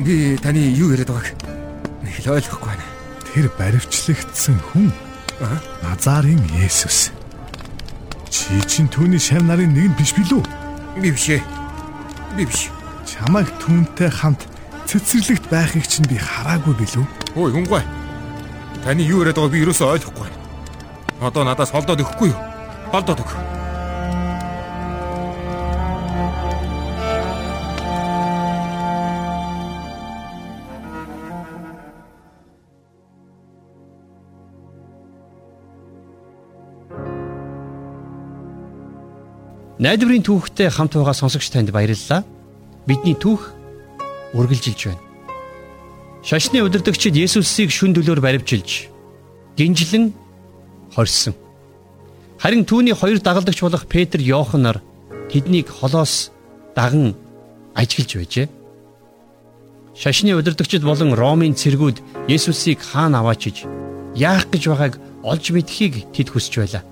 би 0.05 0.37
таны 0.37 0.61
юу 0.77 0.93
яриад 0.93 1.09
байгааг 1.09 1.33
нэг 2.05 2.15
л 2.21 2.33
ойлгохгүй 2.37 2.69
байна. 2.69 2.85
Тэр 3.33 3.49
баривчлагдсан 3.57 4.59
хүн 4.73 4.93
Назарын 5.81 6.43
Есүс. 6.59 7.11
Чи 8.29 8.59
чинь 8.67 8.91
түүний 8.91 9.21
шам 9.21 9.47
нарын 9.47 9.71
нэг 9.71 9.89
нь 9.89 9.97
биш 9.97 10.11
билүү? 10.13 10.43
Би 10.99 11.11
биш 11.15 11.29
ээ. 11.33 11.41
Би 12.35 12.45
биш. 12.45 12.67
Чамайг 13.19 13.51
түүнтэй 13.59 14.07
хамт 14.07 14.47
цэцэрлэгт 14.87 15.51
байхыг 15.51 15.83
чинь 15.83 16.07
би 16.07 16.15
хараагүй 16.15 16.71
билүү? 16.71 17.03
Ой 17.35 17.51
хүнгүй. 17.51 17.83
Таны 18.79 19.03
юу 19.03 19.19
яриад 19.27 19.35
байгааг 19.35 19.51
би 19.51 19.59
юусоо 19.59 19.91
ойлгохгүй 19.91 20.23
байна. 20.23 20.39
Одоо 21.27 21.43
надаас 21.43 21.75
холдоод 21.75 21.99
өгөхгүй 21.99 22.31
юу? 22.31 22.39
Холдоод 22.95 23.19
өг. 23.19 23.31
Найдварын 39.83 40.23
түүхтэй 40.23 40.71
хамт 40.71 40.95
байгаа 40.95 41.15
сонсогч 41.19 41.51
танд 41.51 41.75
баярлалаа. 41.75 42.23
Бидний 42.89 43.13
түүх 43.13 43.53
үргэлжилж 44.33 44.89
байна. 44.89 45.03
Шашны 46.25 46.63
удирдагчид 46.65 47.13
Есүсийг 47.13 47.69
шүн 47.69 47.93
төлөөр 47.93 48.17
баривчилж 48.17 48.89
гинжлэн 49.53 50.09
хорьсон. 50.97 51.37
Харин 52.41 52.65
түүний 52.65 52.97
хоёр 52.97 53.21
дагалдагч 53.21 53.61
болох 53.61 53.85
Петр, 53.85 54.17
Иохан 54.17 54.65
нар 54.65 54.81
тэднийг 55.29 55.69
холоос 55.69 56.31
даган 56.73 57.13
ажиглаж 57.77 58.15
байжээ. 58.17 58.47
Шашны 59.93 60.33
удирдагчид 60.33 60.81
болон 60.81 61.13
Ромын 61.13 61.53
цэргүүд 61.53 62.25
Есүсийг 62.25 62.81
хаана 62.81 63.21
аваачиж 63.21 63.69
яах 64.17 64.49
гэж 64.49 64.65
байгааг 64.65 64.97
олж 65.21 65.45
мэдхийг 65.53 66.09
тэд 66.09 66.33
хүсэж 66.33 66.53
байлаа. 66.57 66.83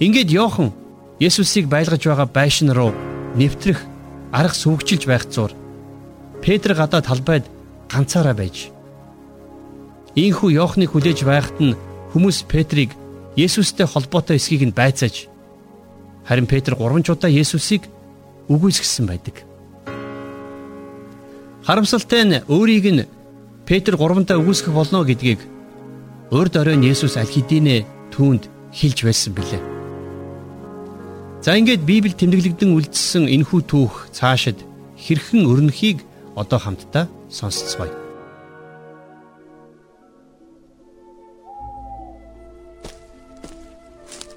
Ингээд 0.00 0.32
Иохан 0.32 0.72
Есүсийг 1.20 1.68
байлгаж 1.68 2.00
байгаа 2.00 2.28
байшин 2.32 2.72
руу 2.72 2.96
нэвтрэх 3.36 3.84
арга 4.32 4.54
сүвгжилж 4.54 5.06
байх 5.06 5.24
зур 5.30 5.52
Петр 6.42 6.74
гадаа 6.74 7.02
талбайд 7.02 7.44
ганцаараа 7.90 8.34
байж 8.34 8.70
Ийхүү 10.16 10.56
Иохныг 10.56 10.90
хүлээж 10.90 11.24
байхад 11.28 11.58
нь 11.60 11.76
хүмүүс 12.12 12.48
Петрийг 12.48 12.96
Есүстэй 13.36 13.86
холбоотой 13.86 14.40
эсхийг 14.40 14.64
нь 14.64 14.72
байцааж 14.72 15.28
харин 16.24 16.46
Петр 16.48 16.72
3 16.72 17.12
удаа 17.12 17.30
Есүсийг 17.30 17.84
үгүйсгэсэн 18.48 19.06
байдаг. 19.06 19.44
Харамсалтай 21.66 22.24
нь 22.24 22.42
өөрийг 22.48 22.86
нь 22.90 23.04
Петр 23.68 23.94
3-даа 24.00 24.40
үгүйсгэх 24.40 24.72
болно 24.72 25.04
гэдгийг 25.04 25.40
урд 26.30 26.56
оройн 26.56 26.82
Есүс 26.82 27.20
аль 27.20 27.28
хэдийнэ 27.28 27.84
түүнд 28.14 28.48
хэлж 28.72 28.98
байсан 29.04 29.34
билээ. 29.34 29.75
За 31.42 31.54
ингээд 31.54 31.86
Библи 31.86 32.10
тэмдэглэгдэн 32.16 32.74
үлдсэн 32.74 33.30
энэхүү 33.30 33.60
түүх 33.70 34.10
цаашид 34.10 34.58
хэрхэн 34.98 35.46
өрнөхийг 35.46 36.02
одоо 36.34 36.58
хамтдаа 36.58 37.06
сонсцгоё. 37.30 37.94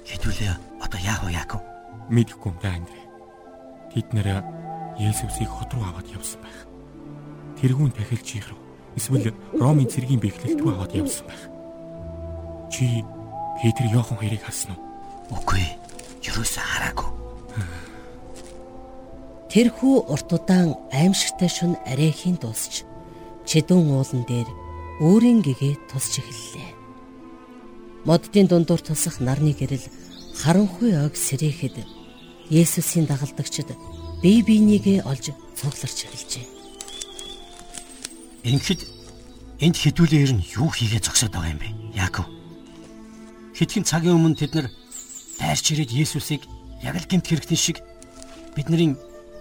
Хэдүүлээ 0.06 0.54
одоо 0.84 1.00
яах 1.00 1.24
вэ 1.24 1.32
Яаков? 1.34 1.62
Мэдэхгүй 2.12 2.52
юм 2.52 2.58
даа 2.62 2.78
Андре. 2.78 3.02
Тэд 3.90 4.06
нэр 4.14 4.44
Есүсийг 5.00 5.48
хот 5.48 5.72
руу 5.72 5.82
аваад 5.88 6.06
явсан 6.12 6.44
байх. 6.44 6.68
Тэргүүн 7.58 7.96
тахилчийн 7.96 8.44
руу 8.46 8.60
эсвэл 8.94 9.32
Ромын 9.56 9.88
цэргийн 9.88 10.20
бэхлэлт 10.20 10.60
рүү 10.60 10.72
аваад 10.76 10.92
явсан 10.92 11.24
байх. 11.26 11.42
Чи 12.68 13.02
Петр 13.58 13.88
Йохан 13.88 14.20
хоёрыг 14.20 14.44
харсан 14.44 14.76
уу? 14.76 15.40
Үгүй 15.40 15.79
юусаа 16.24 16.64
хараагүй. 16.64 17.08
Тэрхүү 19.50 19.94
урт 20.12 20.30
удаан 20.30 20.78
аимшигтай 20.94 21.50
шүн 21.50 21.74
арайхийн 21.82 22.38
дуусч 22.38 22.86
чидүүн 23.50 23.90
уулан 23.90 24.22
дээр 24.28 24.48
өөрийн 25.02 25.42
гэгээ 25.42 25.90
тусч 25.90 26.22
эхэллээ. 26.22 26.70
Моддын 28.06 28.46
дундуур 28.46 28.78
тусах 28.78 29.18
нарны 29.18 29.50
гэрэл 29.56 29.82
харанхуй 30.38 30.94
ог 31.02 31.18
сэрэхэд 31.18 31.82
Есүсийн 32.50 33.06
дагалдагчид 33.10 33.74
бие 34.22 34.42
бинийгээ 34.46 35.02
олж 35.02 35.34
цугларч 35.58 35.98
эхэлжээ. 36.06 36.46
Ингээд 38.46 38.82
энд 39.60 39.76
хідүүлээр 39.76 40.32
нь 40.38 40.46
юу 40.56 40.70
хийгээ 40.70 41.04
зогсоод 41.04 41.34
байгаа 41.34 41.52
юм 41.52 41.60
бэ? 41.60 41.68
Яаков. 41.94 42.26
Хэдхэн 43.58 43.84
цагийн 43.84 44.16
өмнө 44.16 44.38
тэд 44.38 44.54
нар 44.56 44.66
дайрч 45.40 45.72
ирээд 45.72 45.96
Есүсийг 45.96 46.44
яг 46.84 46.94
л 47.00 47.08
гэмт 47.08 47.26
хэрэгтэн 47.26 47.56
шиг 47.56 47.80
бидний 48.52 48.92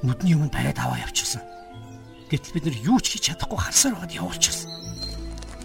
нүдний 0.02 0.40
өмнө 0.40 0.50
бариад 0.50 0.80
аваа 0.80 1.04
явчихсан. 1.04 1.44
Гэтэл 2.32 2.56
бид 2.56 2.66
нар 2.72 2.78
юу 2.80 3.00
ч 3.04 3.20
хийж 3.20 3.36
чадахгүй 3.36 3.60
харсаар 3.60 4.00
байгаад 4.00 4.16
явуулчихсан. 4.16 4.70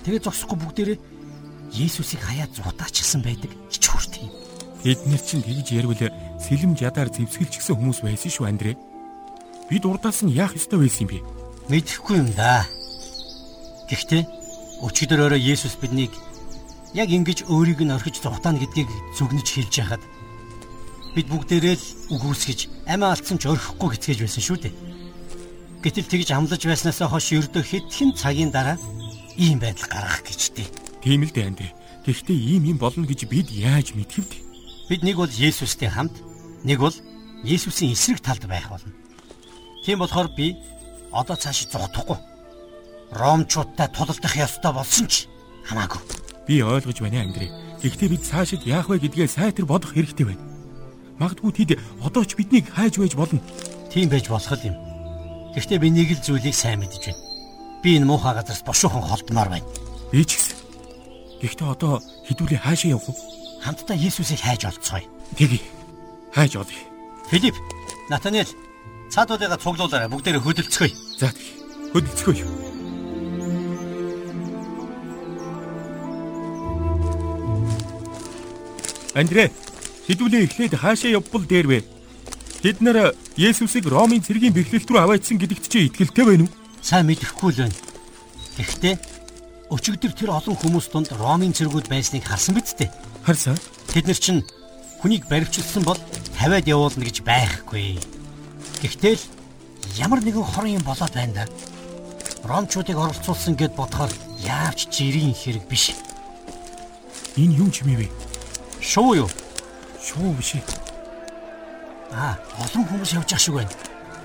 Тэгээ 0.02 0.26
зогсохгүй 0.26 0.58
бүгдээрээ 0.58 0.98
Есүсийг 1.74 2.22
хаяад 2.22 2.50
зуутаачихсан 2.54 3.22
байдаг 3.22 3.50
ич 3.70 3.84
хүрт 3.86 4.18
юм. 4.18 4.30
Эднэр 4.84 5.22
чинь 5.22 5.42
тэгж 5.42 5.68
ярил 5.72 5.94
сэлэм 6.42 6.76
жадаар 6.76 7.08
зэвсгэлчихсэн 7.08 7.74
хүмүүс 7.78 8.04
байсан 8.04 8.30
шүү 8.30 8.46
Андре. 8.50 8.76
Бид 9.70 9.84
урдаас 9.88 10.20
нь 10.26 10.34
яах 10.34 10.52
ёстой 10.58 10.84
байсан 10.84 11.08
юм 11.08 11.10
бэ? 11.10 11.18
Мэдэхгүй 11.72 12.16
юм 12.20 12.28
да. 12.36 12.68
Гэхдээ 13.88 14.22
өчигдөр 14.84 15.20
өрөө 15.24 15.40
Есүс 15.40 15.80
биднийг 15.80 16.12
яг 16.92 17.08
ингэж 17.08 17.48
өөрийг 17.48 17.80
нь 17.80 17.94
орхиж 17.96 18.20
зуутаана 18.20 18.60
гэдгийг 18.60 18.88
зүгнэж 19.16 19.48
хэлж 19.48 19.74
яхад 19.80 20.02
бид 21.14 21.26
бүгдээрээ 21.30 21.76
л 21.78 21.86
үгүйсгэж 22.10 22.90
амиа 22.90 23.14
алдсан 23.14 23.38
ч 23.38 23.46
орхихгүй 23.46 23.94
гэцгээж 23.94 24.20
байсан 24.26 24.42
шүү 24.42 24.58
дээ. 24.66 24.74
Гэтэл 25.86 26.10
тэгж 26.10 26.28
амлаж 26.34 26.62
байснаас 26.66 26.98
хойш 27.06 27.28
ердөө 27.38 27.62
хэдхэн 27.62 28.10
цагийн 28.18 28.50
дараа 28.50 28.74
ийм 29.38 29.62
байдал 29.62 29.86
гарах 29.86 30.26
гэжтэй. 30.26 30.66
Тийм 30.98 31.22
л 31.22 31.30
дээ 31.30 31.46
Андре. 31.46 31.70
Гэхдээ 32.02 32.34
ийм 32.34 32.64
юм 32.74 32.78
болно 32.82 33.06
гэж 33.06 33.30
бид 33.30 33.48
яаж 33.54 33.94
мэдхэв 33.94 34.26
дээ? 34.26 34.42
Бид 34.90 35.02
нэг 35.06 35.16
бол 35.16 35.30
Есүстэй 35.30 35.88
хамт, 35.88 36.18
нэг 36.66 36.82
бол 36.82 36.96
Есүсийн 37.46 37.94
эсрэг 37.94 38.18
талд 38.18 38.44
байх 38.50 38.66
болно. 38.68 38.90
Тийм 39.84 40.02
болохоор 40.02 40.32
би 40.34 40.56
одоо 41.12 41.36
цааш 41.36 41.68
зогтохгүй. 41.70 42.18
Ромчуудтай 43.12 43.88
тулалдах 43.92 44.34
ёстой 44.34 44.72
болсон 44.72 45.06
ч 45.06 45.28
хамаагүй. 45.68 46.00
Би 46.48 46.64
ойлгож 46.64 46.98
байна 47.00 47.22
Андре. 47.22 47.52
Гэхдээ 47.84 48.08
бид 48.08 48.24
цаашид 48.24 48.64
яах 48.64 48.88
вэ 48.88 48.98
гэдгээ 49.04 49.28
сайтар 49.28 49.68
бодох 49.68 49.92
хэрэгтэй 49.92 50.26
байна. 50.26 50.53
Магадгүй 51.18 51.52
тэд 51.54 51.70
одоо 52.02 52.24
ч 52.26 52.34
биднийг 52.34 52.66
хайж 52.74 52.98
байж 52.98 53.14
болно. 53.14 53.38
Тийм 53.90 54.10
байж 54.10 54.26
болох 54.26 54.58
юм. 54.66 54.74
Гэхдээ 55.54 55.78
би 55.78 55.88
нэг 55.94 56.10
л 56.18 56.24
зүйлийг 56.26 56.54
сайн 56.54 56.82
мэдэж 56.82 57.14
байна. 57.14 57.22
Би 57.82 57.94
энэ 57.94 58.08
муухай 58.10 58.34
газараас 58.34 58.66
бошуухан 58.66 59.06
холдмоор 59.06 59.48
байна. 59.54 59.68
Би 60.10 60.26
ч 60.26 60.34
гэсэн. 60.34 60.58
Гэхдээ 61.38 61.70
одоо 61.70 62.02
хідүүлээ 62.26 62.58
хаашаа 62.58 62.98
явах 62.98 63.14
вэ? 63.14 63.14
Хамтдаа 63.62 63.96
Есүсийг 63.96 64.42
хайж 64.42 64.66
олцгоё. 64.66 65.06
Тэгье. 65.38 65.62
Хайж 66.34 66.58
олъё. 66.58 66.82
Филипп, 67.30 67.54
Натаниэл 68.10 68.50
цаадуудыгаа 69.14 69.58
цуглуулаарай. 69.62 70.10
Бүгдээрээ 70.10 70.42
хөдөлцгөөе. 70.42 70.92
За 71.22 71.30
хөдөлцгөөе. 71.94 72.44
Андрэ, 79.14 79.46
хэдүүлээ 80.08 80.42
эхлээд 80.44 80.74
хаашаа 80.76 81.16
явбал 81.16 81.44
дээр 81.44 81.66
вэ? 81.68 81.78
Бид 82.64 82.80
нар 82.80 83.12
Есүсийг 83.36 83.88
Ромын 83.88 84.24
цэргийн 84.24 84.52
бэхлэлт 84.56 84.88
рүү 84.88 85.00
аваачсан 85.00 85.36
гэдэгт 85.36 85.68
чи 85.68 85.88
итгэлтэй 85.88 86.24
байна 86.24 86.44
уу? 86.48 86.52
Сайн 86.80 87.08
мэдэхгүй 87.08 87.50
л 87.52 87.60
байна. 87.68 87.76
Гэхдээ 88.56 88.94
өчигдөр 89.68 90.12
тэр 90.12 90.30
олон 90.32 90.56
хүмүүс 90.56 90.86
донд 90.92 91.12
Ромын 91.12 91.52
цэргүүд 91.52 91.88
байсныг 91.88 92.24
харсан 92.24 92.56
биз 92.56 92.76
дээ. 92.76 92.88
Харсан. 93.24 93.56
Тэд 93.92 94.08
нар 94.08 94.20
чинь 94.20 94.40
хүнийг 95.00 95.28
баривчилсан 95.28 95.84
бол 95.84 96.00
тавиад 96.36 96.64
явуулна 96.68 97.04
гэж 97.04 97.24
байхгүй. 97.24 98.00
Гэхдээ 98.80 99.14
л 99.16 99.24
ямар 100.00 100.20
нэгэн 100.24 100.44
хорон 100.44 100.80
юм 100.80 100.84
болоод 100.84 101.12
байна 101.12 101.44
да. 101.44 101.52
Ромчуудыг 102.44 102.96
оролцуулсан 102.96 103.56
гэд 103.56 103.76
бодохоор 103.76 104.12
яавч 104.40 104.88
жирийн 104.92 105.32
хэрэг 105.32 105.64
биш. 105.68 105.96
Энэ 107.36 107.56
юу 107.60 107.68
ч 107.72 107.84
юм 107.84 107.96
бэ? 107.96 108.08
Шуу 108.80 109.16
юу? 109.24 109.28
Шуу 110.04 110.34
биш. 110.36 110.52
Аа, 112.12 112.36
олон 112.60 112.84
хүмүүс 112.84 113.16
явж 113.16 113.24
байгаа 113.32 113.40
шиг 113.40 113.54
байна. 113.56 113.72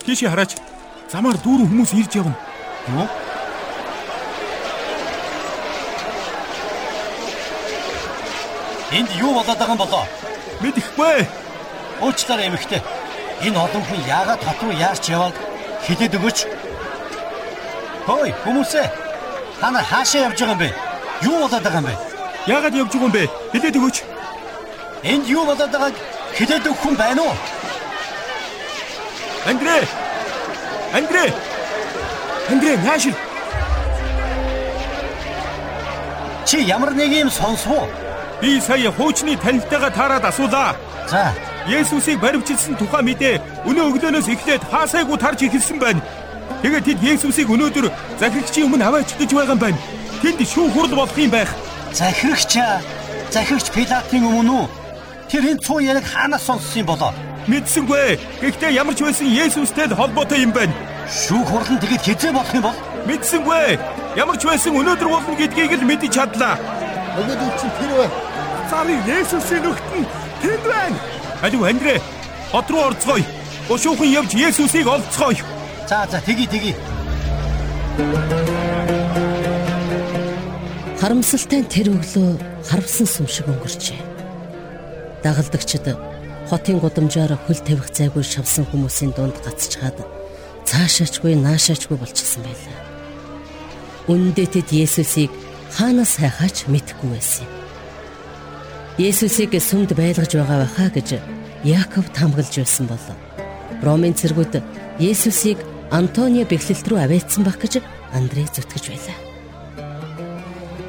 Тийшээ 0.04 0.30
хараач. 0.30 0.52
Замаар 1.08 1.40
дүүрэн 1.40 1.72
хүмүүс 1.72 1.96
ирж 1.96 2.20
явна. 2.20 2.36
Юу? 2.92 3.08
Энд 8.92 9.10
юу 9.24 9.32
болоод 9.32 9.56
байгаа 9.56 9.72
юм 9.72 9.80
болоо? 9.80 10.04
Мэдэхгүй. 10.60 11.18
Уучлаарай 12.04 12.52
эмэгтэй. 12.52 12.84
Энэ 13.48 13.56
олон 13.64 13.84
хүн 13.88 14.04
яагаад 14.04 14.44
хот 14.44 14.60
руу 14.60 14.76
яарч 14.76 15.08
яваад 15.08 15.36
хилээд 15.88 16.20
өгөөч. 16.20 16.40
Хөөе, 18.04 18.36
хүмүүсээ. 18.44 18.88
Та 19.64 19.72
нар 19.72 19.88
хаашаа 19.88 20.28
явж 20.28 20.44
байгаа 20.44 20.60
юм 20.60 20.60
бэ? 20.60 20.70
Юу 21.24 21.36
болоод 21.40 21.64
байгаа 21.64 21.80
юм 21.80 21.88
бэ? 21.88 21.96
Яагаад 22.52 22.76
явж 22.76 22.92
байгаа 22.92 23.08
юм 23.08 23.16
бэ? 23.16 23.24
Хэлээд 23.56 23.80
өгөөч. 23.80 24.19
Энд 25.04 25.28
юу 25.30 25.46
болоод 25.46 25.72
байгааг 25.72 25.96
хилээд 26.36 26.68
өгөх 26.68 26.82
хүн 26.84 26.96
байна 27.00 27.22
уу? 27.24 27.36
Андрэ! 29.48 29.88
Андрэ! 30.94 31.24
Андрэ, 32.52 32.78
наашир. 32.84 33.16
Чи 36.46 36.58
ямар 36.68 36.92
нэг 36.92 37.12
юм 37.14 37.30
сонсвоо? 37.32 37.88
Би 38.42 38.60
сая 38.60 38.92
хуучны 38.92 39.38
танилтайгаа 39.38 39.92
таарад 39.92 40.26
асуулаа. 40.26 40.76
За, 41.08 41.34
Есүсийг 41.68 42.20
баривчилсан 42.20 42.76
тухай 42.76 43.04
мэдээ 43.04 43.40
өнөө 43.70 43.86
өглөөнөөс 43.90 44.28
эхлээд 44.34 44.64
хаасайгүй 44.72 45.18
тарж 45.20 45.40
эхэлсэн 45.48 45.80
байна. 45.80 46.02
Тэгээд 46.62 46.86
тэд 46.86 47.00
Есүсийг 47.04 47.48
өнөөдөр 47.48 47.88
захирагчийн 48.20 48.68
өмнө 48.68 48.84
аваач 48.88 49.16
гэж 49.16 49.30
байгаа 49.32 49.56
юм 49.56 49.62
байна. 49.64 49.80
Тэнд 50.22 50.42
шүүх 50.44 50.74
хурал 50.74 50.96
болох 50.96 51.18
юм 51.18 51.32
байх. 51.32 51.52
захирагч 51.94 52.58
захирагч 53.32 53.68
Пилатын 53.72 54.26
өмнө 54.26 54.54
үү? 54.60 54.89
Тэр 55.30 55.46
энэ 55.46 55.62
цуу 55.62 55.78
яриг 55.78 56.06
хаанаас 56.10 56.42
сонссон 56.42 56.82
юм 56.82 56.88
болоо? 56.90 57.14
Мэдсэнгүй. 57.46 58.18
Гэхдээ 58.42 58.74
ямар 58.82 58.98
ч 58.98 59.06
байсан 59.06 59.30
Есүстэй 59.30 59.86
л 59.86 59.94
холбоотой 59.94 60.42
юм 60.42 60.50
байна. 60.50 60.74
Шүүх 61.06 61.46
хурал 61.46 61.70
нь 61.70 61.78
тэгэд 61.78 62.02
хизээ 62.02 62.34
болох 62.34 62.54
юм 62.58 62.66
бол 62.66 62.78
Мэдсэнгүй. 63.06 63.78
Ямар 64.18 64.38
ч 64.42 64.44
байсан 64.50 64.74
өнөөдөр 64.74 65.06
болно 65.06 65.34
гэдгийг 65.38 65.78
л 65.78 65.86
мэдэж 65.86 66.12
чадлаа. 66.18 66.58
Өнөөдөр 67.22 67.54
чинь 67.62 67.76
тэр 67.78 67.92
байна. 67.94 68.18
Царын 68.74 69.02
Есүсийн 69.06 69.70
нь 69.70 70.10
тэнд 70.42 70.64
байна. 70.66 70.98
Алив 71.46 71.62
Андрэ, 71.62 72.02
хот 72.50 72.68
руу 72.74 72.90
орцгоё. 72.90 73.26
Ушуухан 73.70 74.10
явж 74.10 74.34
Есүсийг 74.34 74.90
олцгоё. 74.90 75.46
За 75.86 76.10
за 76.10 76.18
тгий 76.26 76.50
тгий. 76.50 76.74
Харамсалтай 80.98 81.62
тэр 81.70 81.94
өглөө 81.94 82.34
харвсан 82.66 83.06
сүм 83.06 83.30
шиг 83.30 83.46
өнгөрчээ. 83.46 84.09
Дагалдагчид 85.24 85.86
хотын 86.50 86.80
гудамжаар 86.80 87.36
хөл 87.46 87.60
тавих 87.62 87.92
зайгүй 87.92 88.24
шавсан 88.24 88.66
хүмүүсийн 88.72 89.12
дунд 89.14 89.36
гацчаад 89.46 89.98
цаашаачгүй 90.66 91.36
наашаачгүй 91.36 91.98
болчихсон 92.00 92.44
байлаа. 92.48 92.80
Үндэ 94.10 94.46
тэд 94.50 94.70
Есүсийг 94.74 95.30
хаанаас 95.76 96.18
хайхаач 96.18 96.66
мэдэхгүй 96.72 97.10
байсан 97.14 97.46
юм. 97.46 97.54
Есүсийг 99.00 99.54
сүмд 99.60 99.94
байлгаж 99.94 100.32
байгаа 100.34 100.66
байхаа 100.66 100.90
гэж 100.92 101.10
Яаков 101.64 102.08
таамаглаж 102.16 102.56
байсан 102.56 102.88
бол 102.88 103.06
Ромын 103.84 104.16
цэргүүд 104.16 104.64
Есүсийг 105.00 105.60
Антонио 105.92 106.48
бэхлэлт 106.48 106.86
рүү 106.88 107.00
авэйцсан 107.04 107.44
байх 107.44 107.60
гэж 107.60 107.84
Андрей 108.12 108.48
зүтгэж 108.50 108.86
байлаа. 108.92 109.18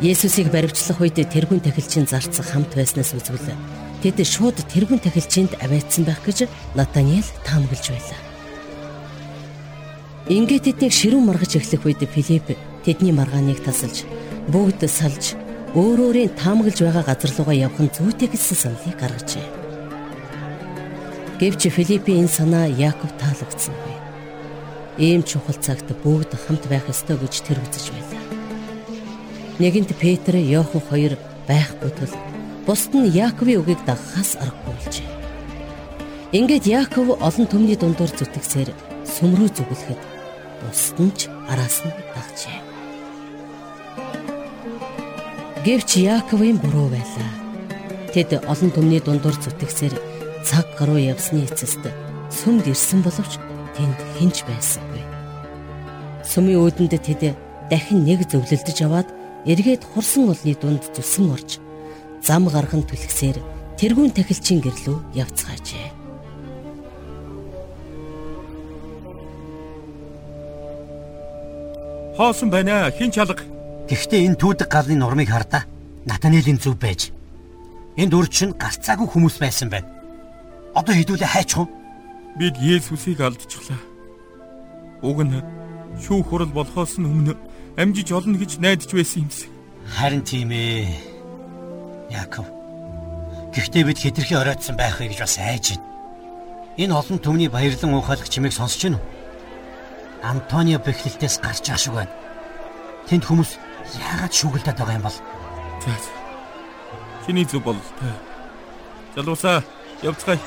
Есүсийг 0.01 0.49
баривчлах 0.49 1.01
үед 1.01 1.21
тэрүүн 1.21 1.61
тахилчийн 1.61 2.09
зарцах 2.09 2.51
хамт 2.51 2.73
байснаас 2.73 3.13
үзвэл 3.13 3.53
тэд 4.03 4.19
шууд 4.25 4.57
тэрүүн 4.73 5.01
тахилчинд 5.05 5.61
авэйцсан 5.61 6.05
байх 6.09 6.21
гэж 6.25 6.49
Натаниэл 6.75 7.29
таамаглаж 7.45 7.87
байлаа. 7.93 8.21
Ингээд 10.31 10.65
тэднийг 10.73 10.93
ширүүн 10.95 11.27
маргаж 11.27 11.59
эхлэх 11.59 11.85
үед 11.85 12.03
Филипп 12.09 12.57
тэдний 12.85 13.13
маргааныг 13.13 13.61
тасалж 13.61 14.09
бүгд 14.49 14.89
салж 14.89 15.37
өөр 15.77 15.99
өөрийн 16.07 16.33
таамаглаж 16.39 16.79
байгаа 16.81 17.05
газар 17.05 17.31
руугаа 17.35 17.57
явах 17.67 17.81
нь 17.83 17.93
зүйтэй 17.93 18.29
гэсэн 18.31 18.57
саналыг 18.57 18.97
гаргажээ. 18.97 19.47
Гэвч 21.41 21.63
Филиппийн 21.69 22.25
энэ 22.25 22.37
санаа 22.37 22.67
Яаков 22.69 23.13
таалагдсангүй. 23.21 23.97
Ийм 24.99 25.23
чухал 25.25 25.57
цагт 25.57 25.89
бүгд 26.05 26.37
хамт 26.37 26.65
байх 26.69 26.85
ёстой 26.89 27.17
гэж 27.17 27.35
тэр 27.45 27.59
үзэж 27.65 27.87
байлаа. 27.93 28.25
Нэгэнт 29.61 29.93
Петр, 29.97 30.37
Иохан 30.37 30.83
хоёр 30.85 31.19
байхгүй 31.49 31.91
тул 31.97 32.30
бусд 32.67 32.93
нь 32.95 33.11
Яаковын 33.11 33.61
үгийг 33.61 33.81
дагахаас 33.89 34.37
аргагүй 34.43 34.75
болжээ. 34.77 35.09
Ингээд 36.39 36.65
Яаков 36.67 37.09
олон 37.19 37.47
төмний 37.51 37.75
дундуур 37.75 38.13
зүтгэсээр 38.15 38.71
сүм 39.03 39.35
рүү 39.35 39.51
зүгэлэхэд 39.57 40.01
бусд 40.63 40.97
нь 41.03 41.15
ч 41.19 41.27
араас 41.51 41.83
нь 41.83 41.95
дагжээ. 42.15 42.59
Гэвч 45.67 45.91
Яаковын 46.05 46.63
буруу 46.63 46.89
байлаа. 46.93 47.31
Тэд 48.15 48.45
олон 48.47 48.71
төмний 48.71 49.03
дундуур 49.03 49.37
зүтгэсээр 49.41 49.95
цаг 50.47 50.67
гаруй 50.79 51.11
явсны 51.11 51.45
эцэст 51.49 51.83
сүмд 52.31 52.65
ирсэн 52.71 53.03
боловч 53.03 53.43
тэнд 53.75 53.99
хинч 54.17 54.47
байсангүй. 54.47 55.05
Сүмийн 56.23 56.63
өөдөнд 56.63 56.95
тэд 56.95 57.35
дахин 57.71 58.07
нэг 58.07 58.29
зөвлөлдөж 58.31 58.79
аваад 58.87 59.09
эргээд 59.51 59.83
хурсан 59.83 60.31
олны 60.31 60.55
дунд 60.55 60.85
зүсэн 60.95 61.27
орж 61.35 61.59
зам 62.23 62.49
гархан 62.49 62.85
түлхсээр 62.85 63.39
тэрүүн 63.81 64.13
тахилчийн 64.13 64.61
гэрлүү 64.61 64.97
явцгаажээ. 65.17 66.01
Хоосон 72.21 72.51
байна. 72.53 72.93
Хин 72.93 73.11
чалга. 73.11 73.41
Гэхдээ 73.89 74.29
энэ 74.29 74.37
түүдэг 74.37 74.69
галын 74.69 75.01
нурмыг 75.01 75.33
хардаа. 75.33 75.65
Натанелийн 76.05 76.61
зүв 76.61 76.77
байж. 76.77 77.09
Энд 77.97 78.13
үрчин 78.13 78.53
гарцаагүй 78.61 79.09
хүмүүс 79.09 79.41
байсан 79.41 79.73
байна. 79.73 79.89
Одоо 80.77 80.95
хідүүлээ 80.95 81.33
хайчих 81.33 81.65
уу? 81.65 81.69
Бид 82.37 82.61
Есүсийг 82.61 83.25
алдчихлаа. 83.25 83.81
Уг 85.01 85.19
нь 85.25 85.41
шүүх 85.97 86.29
хурал 86.29 86.53
болохоос 86.53 87.01
өмнө 87.01 87.35
амжиж 87.81 88.13
олно 88.13 88.37
гэж 88.37 88.61
найдаж 88.61 88.93
байсан 88.93 89.25
юмсан. 89.25 89.49
Харин 89.97 90.23
тийм 90.23 90.53
ээ. 90.53 91.10
Яаков. 92.11 92.47
Гэхдээ 93.55 93.85
бид 93.87 93.99
хэтэрхий 94.03 94.37
оройтсон 94.37 94.75
байхыг 94.77 95.15
гэж 95.15 95.21
бас 95.23 95.39
айж 95.39 95.79
байна. 95.79 95.87
Энэ 96.77 96.95
олон 96.95 97.19
төмний 97.23 97.49
баярлан 97.49 97.95
уухайлах 97.95 98.29
чимээг 98.29 98.55
сонсож 98.55 98.83
байна 98.83 98.99
уу? 98.99 99.07
Антонио 100.23 100.79
бэхлэлтээс 100.83 101.39
гарч 101.39 101.71
байгаа 101.71 101.79
шиг 101.79 101.95
байна. 101.95 102.15
Тэнд 103.07 103.25
хүмүүс 103.27 103.51
яагаад 103.95 104.35
шүгэлдээд 104.35 104.79
байгаа 104.79 104.99
юм 104.99 105.07
бол? 105.07 105.19
За. 105.83 105.91
Чиний 107.27 107.47
зүг 107.47 107.63
бололтой. 107.63 108.15
Залуусаа 109.15 109.63
явцгаая. 110.03 110.39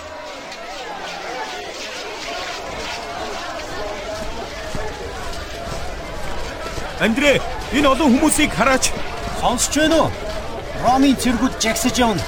Андрэ, 7.04 7.42
энэ 7.76 7.88
олон 7.88 8.16
хүмүүсийг 8.16 8.52
хараач. 8.56 8.92
Сонсож 9.42 9.76
байна 9.76 10.08
уу? 10.08 10.33
Ромын 10.84 11.16
цэргүүд 11.16 11.54
жагсаж 11.64 11.96
явна. 11.98 12.22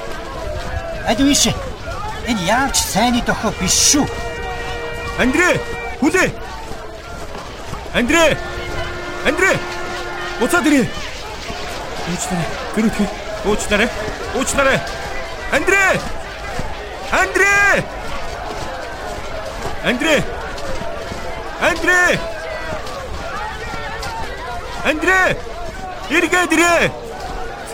Аль 1.07 1.23
биш. 1.27 1.47
Энэ 2.25 2.45
яавч 2.47 2.79
сайнны 2.79 3.21
дохой 3.21 3.51
биш 3.59 3.75
шүү. 3.91 4.07
Андрэ, 5.19 5.59
хүлээ. 5.99 6.29
Андрэ! 7.93 8.37
Андрэ! 9.27 9.51
Буцаад 10.39 10.67
ирээ. 10.67 10.87
Уучлаарай. 12.07 12.47
Гэрүүтгий. 12.75 13.09
Уучлаарай. 13.45 13.89
Уучлаарай. 14.35 14.79
Андрэ! 15.51 15.83
Андрэ! 17.11 17.83
Андрэ! 19.83 20.15
Андрэ! 21.61 22.19
Андрэ! 24.83 25.19
Эргээд 26.09 26.51
ирээ. 26.53 27.04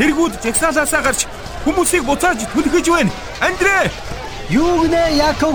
Сэргүүд 0.01 0.33
жагсаалаасаа 0.41 1.01
гарч 1.05 1.27
хүмүүсийг 1.61 2.01
буцааж 2.09 2.41
түлхэж 2.49 2.87
байна. 2.89 3.13
Андрэ! 3.37 3.85
Юу 4.49 4.81
гинэ 4.81 5.13
Яков? 5.13 5.53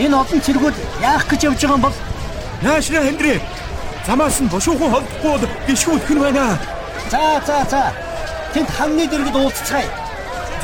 Энэ 0.00 0.16
олон 0.16 0.40
цэргүүд 0.40 0.76
яах 1.04 1.28
гэж 1.28 1.44
явж 1.44 1.60
байгаа 1.60 1.76
юм 1.76 1.84
бол? 1.84 1.96
Наашра 2.64 3.04
Андрэ! 3.04 3.36
Замаас 4.08 4.40
нь 4.40 4.48
бошуухан 4.48 4.88
холдохгүй 4.96 5.28
бол 5.28 5.44
гიშгүүлэх 5.68 6.08
нь 6.08 6.22
байна. 6.24 6.56
За 7.12 7.36
за 7.44 7.58
за. 7.68 7.92
Тэнд 8.56 8.70
хамны 8.72 9.04
дэргэд 9.04 9.36
уулзцгаая. 9.36 9.92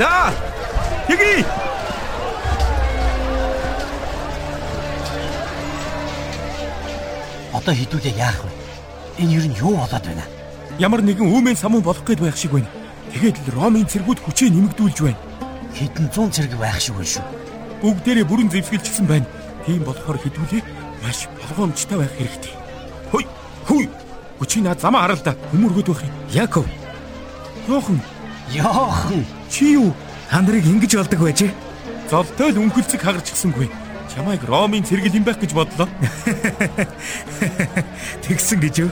За! 0.00 0.32
Тэгье! 1.04 1.44
Одоо 7.52 7.74
хідүүлээ 7.76 8.16
яах 8.16 8.40
вэ? 8.40 8.50
Энэ 9.20 9.32
юу 9.36 9.46
нь 9.52 9.58
юу 9.60 9.76
болоод 9.76 10.08
байна? 10.08 10.24
Ямар 10.78 11.02
нэгэн 11.04 11.28
үүмэн 11.28 11.56
самун 11.56 11.82
болох 11.84 12.04
гээд 12.04 12.20
байх 12.24 12.36
шиг 12.36 12.56
байна. 12.56 12.70
Тэгээд 13.12 13.36
л 13.44 13.52
Ромын 13.56 13.84
цэргүүд 13.84 14.20
хүчээ 14.24 14.48
нэмэгдүүлж 14.52 14.98
байна. 15.04 15.20
Хэдэн 15.76 16.06
зуун 16.08 16.32
цэрэг 16.32 16.56
байх 16.56 16.80
шиг 16.80 16.96
байна 16.96 17.12
шүү. 17.12 17.24
Бүгдээрээ 17.82 18.24
бүрэн 18.24 18.48
зэвсгэлжсэн 18.48 19.06
байна. 19.08 19.28
Тийм 19.68 19.84
болохоор 19.84 20.16
хідүүлээ 20.16 20.62
маш 21.04 21.28
болгоомжтой 21.36 21.98
байх 22.00 22.14
хэрэгтэй. 22.16 22.54
Хөөе! 23.12 23.26
Хүй! 23.68 23.84
Хүчийг 24.40 24.64
наа 24.64 24.76
замаа 24.80 25.04
хараа 25.04 25.18
л 25.20 25.26
да. 25.26 25.36
Хүмүүргөд 25.52 25.88
байх 25.92 26.02
юм. 26.08 26.14
Яков, 26.32 26.66
Йохан, 27.68 28.00
Йохан, 28.50 29.22
чи 29.52 29.76
юу? 29.76 29.92
та 30.32 30.40
нарыг 30.40 30.64
ингэж 30.64 30.96
болдог 30.96 31.20
байжээ. 31.20 31.52
Золтой 32.08 32.56
л 32.56 32.64
өнгөлцөг 32.64 33.04
хагарч 33.04 33.36
гисэнгүй. 33.36 33.68
Чамайг 34.08 34.40
Ромын 34.48 34.80
цэргэл 34.80 35.20
юм 35.20 35.28
байх 35.28 35.36
гэж 35.36 35.52
бодлоо. 35.52 35.88
Тэгсэн 38.24 38.58
гэж 38.64 38.88
юу? 38.88 38.90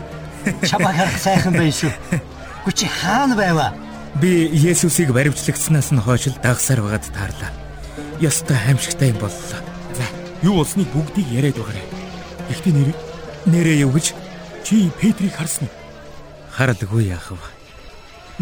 Чамаа 0.66 0.92
харах 0.92 1.18
сайхан 1.18 1.54
байна 1.54 1.72
шүү. 1.72 1.92
Гүчи 2.64 2.86
хаана 2.86 3.36
байваа? 3.36 3.74
Би 4.20 4.50
Есүсийг 4.50 5.12
баривчлагдсанаас 5.14 5.92
нь 5.92 6.02
хойш 6.02 6.28
л 6.28 6.40
дагсаар 6.42 6.82
байгаад 6.82 7.06
таарлаа. 7.14 7.52
Ёстой 8.20 8.56
хаимшигтай 8.56 9.12
юм 9.14 9.18
боллоо. 9.22 9.60
За, 9.96 10.04
юу 10.42 10.60
болсныг 10.60 10.88
бүгдийг 10.92 11.28
яриад 11.30 11.56
байгаарай. 11.56 11.86
Ихтэй 12.50 12.72
нэр 12.72 12.90
Нэрээ 13.46 13.88
юу 13.88 13.92
гэж 13.96 14.12
чи 14.64 14.90
Петрийг 15.00 15.32
харсан 15.32 15.64
уу? 15.64 15.72
харалгүй 16.52 17.08
яах 17.08 17.32
вэ? 17.32 17.48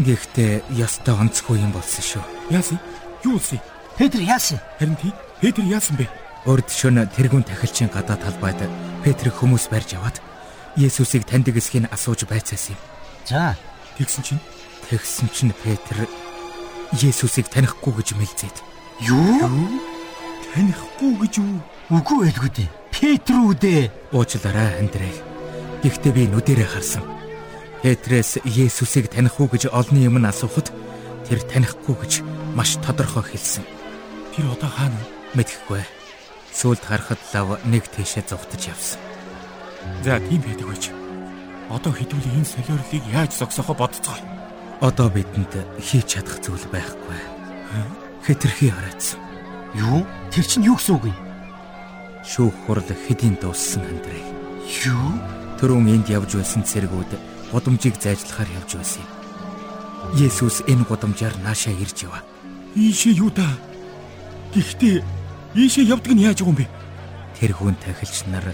Гэхдээ 0.03 0.75
ёстой 0.75 1.15
онцгүй 1.15 1.63
юм 1.63 1.71
болсон 1.71 2.03
шүү. 2.03 2.23
Яасан? 2.51 2.79
Юу 3.23 3.39
болсон? 3.39 3.59
Петр 3.95 4.19
яасан? 4.19 4.59
Харин 4.79 4.97
тий 4.99 5.13
Петр 5.39 5.63
яасан 5.63 5.95
бэ? 5.95 6.11
Урд 6.45 6.67
шөнө 6.67 7.07
тэрүүн 7.15 7.47
тахилчийн 7.47 7.87
гадаа 7.91 8.19
талбайд 8.19 8.59
Петрийг 9.03 9.39
хүмүүс 9.39 9.71
барьж 9.71 9.95
аваад 9.95 10.19
Есүсийг 10.79 11.27
таньдаг 11.27 11.59
эсхийг 11.59 11.91
асууж 11.91 12.23
байцаасан 12.23 12.79
юм. 12.79 12.81
За, 13.27 13.57
Тэгсэн 13.99 14.23
чинь 14.23 14.41
Тэгсэн 14.87 15.27
чинь 15.35 15.51
Петр 15.51 16.07
Есүсийг 16.95 17.51
танихгүй 17.51 17.99
гэж 17.99 18.15
мэлзээд 18.15 18.57
юу? 19.03 19.43
танихгүй 20.55 21.13
гэж 21.27 21.33
юу? 21.43 21.59
Үгүй 21.91 22.17
байлгүй 22.31 22.49
дээ. 22.55 22.69
Петр 22.95 23.35
үү 23.43 23.53
дээ. 23.59 23.83
уучлаарай 24.15 24.79
Андрей. 24.79 25.13
Гэхдээ 25.83 26.13
би 26.15 26.23
нүдэрээ 26.31 26.69
харсан. 26.71 27.03
Петрээс 27.83 28.39
Есүсийг 28.47 29.11
таних 29.11 29.37
уу 29.37 29.51
гэж 29.51 29.69
олны 29.69 29.99
юм 30.07 30.17
асуухад 30.25 30.71
тэр 31.27 31.43
танихгүй 31.43 31.95
гэж 31.99 32.13
маш 32.55 32.79
тодорхой 32.81 33.23
хэлсэн. 33.23 33.67
Тэр 34.33 34.49
одоо 34.49 34.71
хаана? 34.71 34.99
Мэдхгүй. 35.35 35.83
Сүүлд 36.55 36.81
харахад 36.87 37.21
лав 37.35 37.61
нэг 37.69 37.85
тийшээ 37.93 38.25
зугтаж 38.25 38.73
явсан. 38.73 39.08
За 40.03 40.19
тийм 40.19 40.41
байдаг 40.41 40.67
байж. 40.67 40.83
Одоо 41.69 41.91
хэдүүлээ 41.93 42.35
энэ 42.39 42.49
солиорлыг 42.49 43.03
яаж 43.13 43.31
зогсоохоо 43.37 43.75
бодцгоо. 43.77 44.17
Одоо 44.81 45.07
бидэнд 45.11 45.53
хийж 45.77 46.17
чадах 46.17 46.39
зүйл 46.41 46.65
байхгүй. 46.71 47.19
Хэтэрхий 48.25 48.71
хараац. 48.71 49.15
Юу? 49.75 50.07
Тэр 50.31 50.45
чинь 50.45 50.65
юу 50.65 50.75
гэсэн 50.79 50.95
үг 50.97 51.05
юм? 51.11 51.17
Шүүх 52.25 52.55
хурал 52.65 52.89
хэдийн 52.89 53.37
дууссан 53.37 53.85
Андрей. 53.85 54.23
Юу? 54.87 55.13
Төрөн 55.61 55.87
энд 55.93 56.07
явж 56.09 56.39
байсан 56.39 56.63
цэргүүд 56.65 57.11
гудамжийг 57.51 57.99
зайжлахаар 58.01 58.49
явж 58.55 58.79
байсан 58.79 59.03
юм. 59.03 59.11
Есүс 60.17 60.65
энэ 60.65 60.87
гудамжаар 60.87 61.35
наашаа 61.43 61.73
ирж 61.75 62.07
яваа. 62.07 62.23
Ийшээ 62.73 63.19
юу 63.19 63.29
да? 63.29 63.45
Гэхдээ 64.55 65.03
ийшээ 65.53 65.85
явдаг 65.89 66.13
нь 66.15 66.25
яаж 66.25 66.41
юм 66.41 66.57
бэ? 66.57 66.65
Тэргүүн 67.37 67.77
тахилч 67.77 68.25
нар 68.31 68.45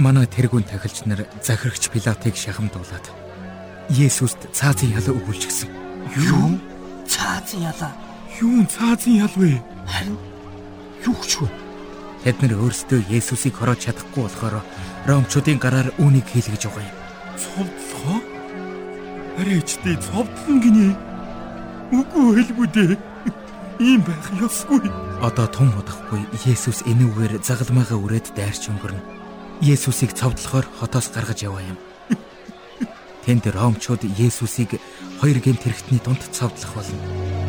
манай 0.00 0.24
тэргүүн 0.24 0.64
тахилч 0.64 1.04
нар 1.04 1.28
захирагч 1.44 1.92
Пилатыг 1.92 2.34
шахамдуулаад 2.34 3.06
Есүст 3.92 4.48
цаазын 4.56 4.96
ял 4.96 5.12
өгүүлчихсэн. 5.12 5.68
Юу? 6.16 6.56
Цаазын 7.04 7.68
ялаа. 7.68 7.92
Юун 8.40 8.64
цаазын 8.64 9.20
ял 9.20 9.34
вэ? 9.36 9.60
Харин 9.84 10.16
юу 11.04 11.20
ч 11.26 11.44
вэ? 11.44 11.48
Тэд 12.24 12.40
нар 12.40 12.54
өөрсдөө 12.56 13.12
Есүсийг 13.12 13.60
хороож 13.60 13.84
чадахгүй 13.84 14.24
болохоор 14.24 14.64
Ромчуудын 15.04 15.60
гараар 15.60 15.92
үүнийг 16.00 16.24
хийлгэж 16.32 16.62
байгаа 16.70 16.86
юм. 16.88 16.96
Цовдлоо? 17.36 18.18
Арайчдээ 19.40 19.96
цовдлон 20.00 20.58
гинэ. 20.64 20.88
Үгүй 21.92 22.26
хэлгүй 22.40 22.68
дээ. 22.72 22.92
Ийм 23.80 24.00
байх 24.04 24.28
ёсгүй. 24.38 24.86
Одоо 25.20 25.46
тун 25.50 25.72
удахгүй 25.76 26.24
Есүс 26.46 26.86
энүүгээр 26.86 27.42
загалмайгаа 27.44 27.98
үрээд 28.00 28.32
дайрч 28.36 28.68
өнгөрнө. 28.70 29.19
Есүсийг 29.60 30.16
цовдлохоор 30.16 30.66
хотоос 30.80 31.12
гаргаж 31.12 31.44
яваа 31.44 31.60
юм. 31.60 31.78
Тэнд 33.28 33.44
Ромчууд 33.52 34.02
Есүсийг 34.16 34.80
хоёр 35.20 35.38
гэмт 35.38 35.60
хэрэгтний 35.60 36.00
дунд 36.00 36.24
цовдлох 36.32 36.80
болно. 36.80 37.39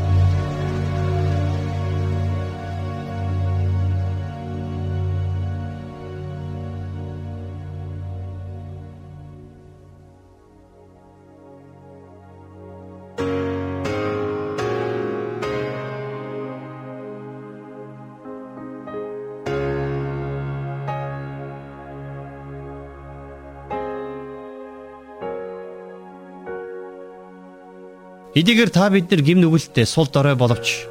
Эдийгээр 28.41 28.73
та 28.73 28.89
бид 28.89 29.06
нар 29.13 29.21
гим 29.21 29.38
нүгэлтэд 29.38 29.86
сул 29.86 30.10
дорой 30.10 30.34
боловч 30.34 30.89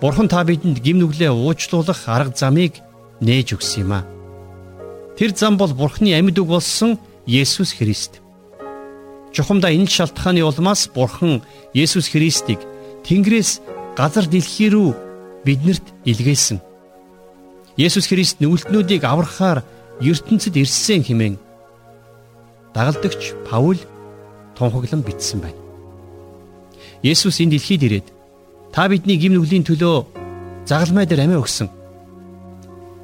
Бурхан 0.00 0.28
та 0.28 0.44
бидэнд 0.44 0.84
гим 0.84 1.00
нүглээ 1.00 1.32
уучлуулах 1.32 2.04
арга 2.04 2.36
замыг 2.36 2.84
нээж 3.24 3.56
өгсөн 3.56 3.80
юм 3.88 3.92
а. 3.96 4.04
Тэр 5.16 5.32
зам 5.32 5.56
бол 5.56 5.72
Бурханы 5.72 6.12
амьд 6.12 6.36
үг 6.36 6.52
болсон 6.52 7.00
Есүс 7.24 7.72
Христ. 7.80 8.20
Чухамдаа 9.32 9.72
энэ 9.72 9.88
шалтгааны 9.88 10.44
улмаас 10.44 10.84
Бурхан 10.92 11.40
Есүс 11.72 12.12
Христийг 12.12 12.60
Тэнгэрээс 13.08 13.64
газар 13.96 14.28
дэлхий 14.28 14.68
рүү 14.68 14.92
биднэрт 15.48 15.86
илгээсэн. 16.04 16.60
Есүс 17.80 18.04
Христ 18.04 18.36
нүгэлтнүүдийг 18.44 19.00
аврахаар 19.00 19.64
ертөнцид 20.04 20.60
ирсэн 20.60 21.08
хэмээн 21.08 21.40
дагалдагч 22.76 23.32
Паул 23.48 23.80
тунхаглан 24.60 25.00
бичсэн 25.00 25.40
байна. 25.40 25.65
Есүс 27.06 27.38
энэ 27.38 27.54
дэлхийд 27.54 27.82
ирээд 27.86 28.06
та 28.74 28.90
бидний 28.90 29.14
гим 29.14 29.38
нүглийн 29.38 29.62
төлөө 29.62 30.66
загалмай 30.66 31.06
дээр 31.06 31.22
амиа 31.30 31.38
өгсөн. 31.38 31.70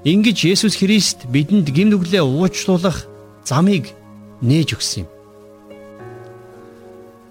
Ингиж 0.02 0.42
Есүс 0.42 0.74
Христ 0.74 1.30
бидэнд 1.30 1.70
гим 1.70 1.94
нүглээ 1.94 2.26
уучлуулах 2.26 3.06
замыг 3.46 3.94
нээж 4.42 4.74
өгсөн 4.74 5.06
юм. 5.06 5.08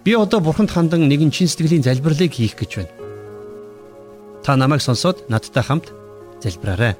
Би 0.08 0.16
одоо 0.16 0.40
Бурханд 0.40 0.72
хандан 0.72 1.12
нэгэн 1.12 1.36
чин 1.36 1.52
сэтгэлийн 1.52 1.84
залбирлыг 1.84 2.32
хийх 2.32 2.56
гэж 2.56 2.72
байна. 2.80 2.96
Та 4.40 4.56
намайг 4.56 4.82
сонсоод 4.82 5.28
надтай 5.28 5.64
хамт 5.68 5.92
залбираарай. 6.40 6.96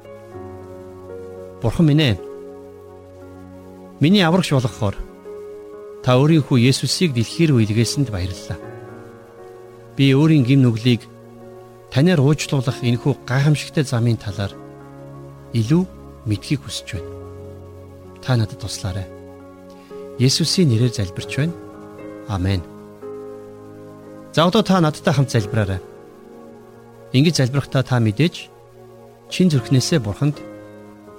Бурхан 1.64 1.86
минь 1.88 2.04
ээ. 2.12 2.20
Миний 4.04 4.22
аврагч 4.22 4.52
болгохоор 4.52 5.00
та 6.04 6.20
өөрийнхөө 6.20 6.60
Есүсийг 6.60 7.16
дэлхий 7.16 7.48
рүү 7.48 7.64
илгээсэнд 7.64 8.12
баярлалаа. 8.12 8.71
Би 9.96 10.12
өөрийн 10.16 10.44
гим 10.48 10.62
нүглийг 10.64 11.04
танаар 11.92 12.20
уучлуулах 12.24 12.80
энэхүү 12.80 13.28
гайхамшигтай 13.28 13.84
замын 13.84 14.16
талаар 14.16 14.56
илүү 15.52 15.84
мэдхийг 16.24 16.64
хүсэж 16.64 16.96
байна. 16.96 17.10
Та 18.24 18.36
надад 18.36 18.64
туслаарай. 18.64 19.04
Есүсийн 20.16 20.72
нэрээр 20.72 20.96
залбирч 20.96 21.36
байна. 21.36 21.52
Амен. 22.28 22.62
За 24.32 24.48
одоо 24.48 24.62
та 24.64 24.80
надтай 24.80 25.12
хамт 25.12 25.28
залбираарай. 25.28 25.80
Ингэж 27.12 27.36
залбирахдаа 27.36 27.84
та 27.84 28.00
мэдээж 28.00 28.48
чин 29.28 29.52
зүрхнээсээ 29.52 30.00
бурханд 30.00 30.40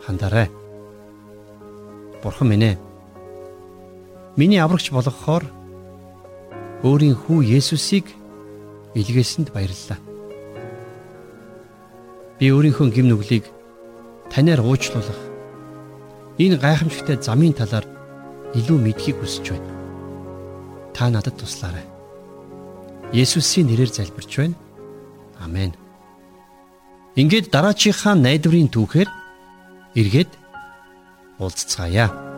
хандаарай. 0.01 0.49
Бурхан 2.25 2.49
минь 2.49 2.73
ээ. 2.73 2.77
Миний 4.33 4.57
аврагч 4.57 4.89
болгохоор 4.89 5.45
өөрийн 6.81 7.13
хүү 7.13 7.45
Есүсийг 7.45 8.09
илгээсэнд 8.95 9.49
баярлалаа. 9.53 9.99
Би 12.37 12.45
өөрийнхөө 12.53 12.87
гим 12.93 13.07
нүглийг 13.09 13.45
танаар 14.29 14.61
уучлуулах 14.61 15.21
энэ 16.37 16.57
гайхамшигтай 16.57 17.17
замын 17.21 17.53
талаар 17.53 17.85
илүү 18.57 18.77
мэдхийг 18.81 19.17
хүсэж 19.21 19.45
байна. 19.53 19.71
Та 20.93 21.09
надад 21.09 21.37
туслаарай. 21.37 21.85
Есүсийн 23.13 23.69
нэрээр 23.69 23.91
залбирч 23.93 24.31
байна. 24.37 24.57
Амен. 25.37 25.73
Ингээд 27.15 27.53
дараачихаа 27.53 28.17
найдварын 28.17 28.69
түүхээр 28.73 29.09
эргээд 29.93 30.31
уулзцаая. 31.37 32.32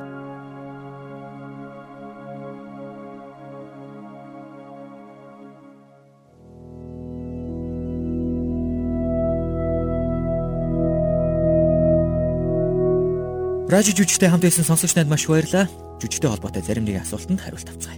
Радио 13.65 13.97
жүжигтэй 13.97 14.29
хамт 14.29 14.45
байсан 14.45 14.61
сонсогч 14.61 14.93
найд 14.93 15.09
маш 15.09 15.25
баярлалаа. 15.25 15.65
Жүжигтэй 15.97 16.29
холбоотой 16.29 16.61
зарим 16.61 16.85
нэгэн 16.85 17.01
асуултанд 17.01 17.41
хариулт 17.41 17.65
авцгаая. 17.65 17.97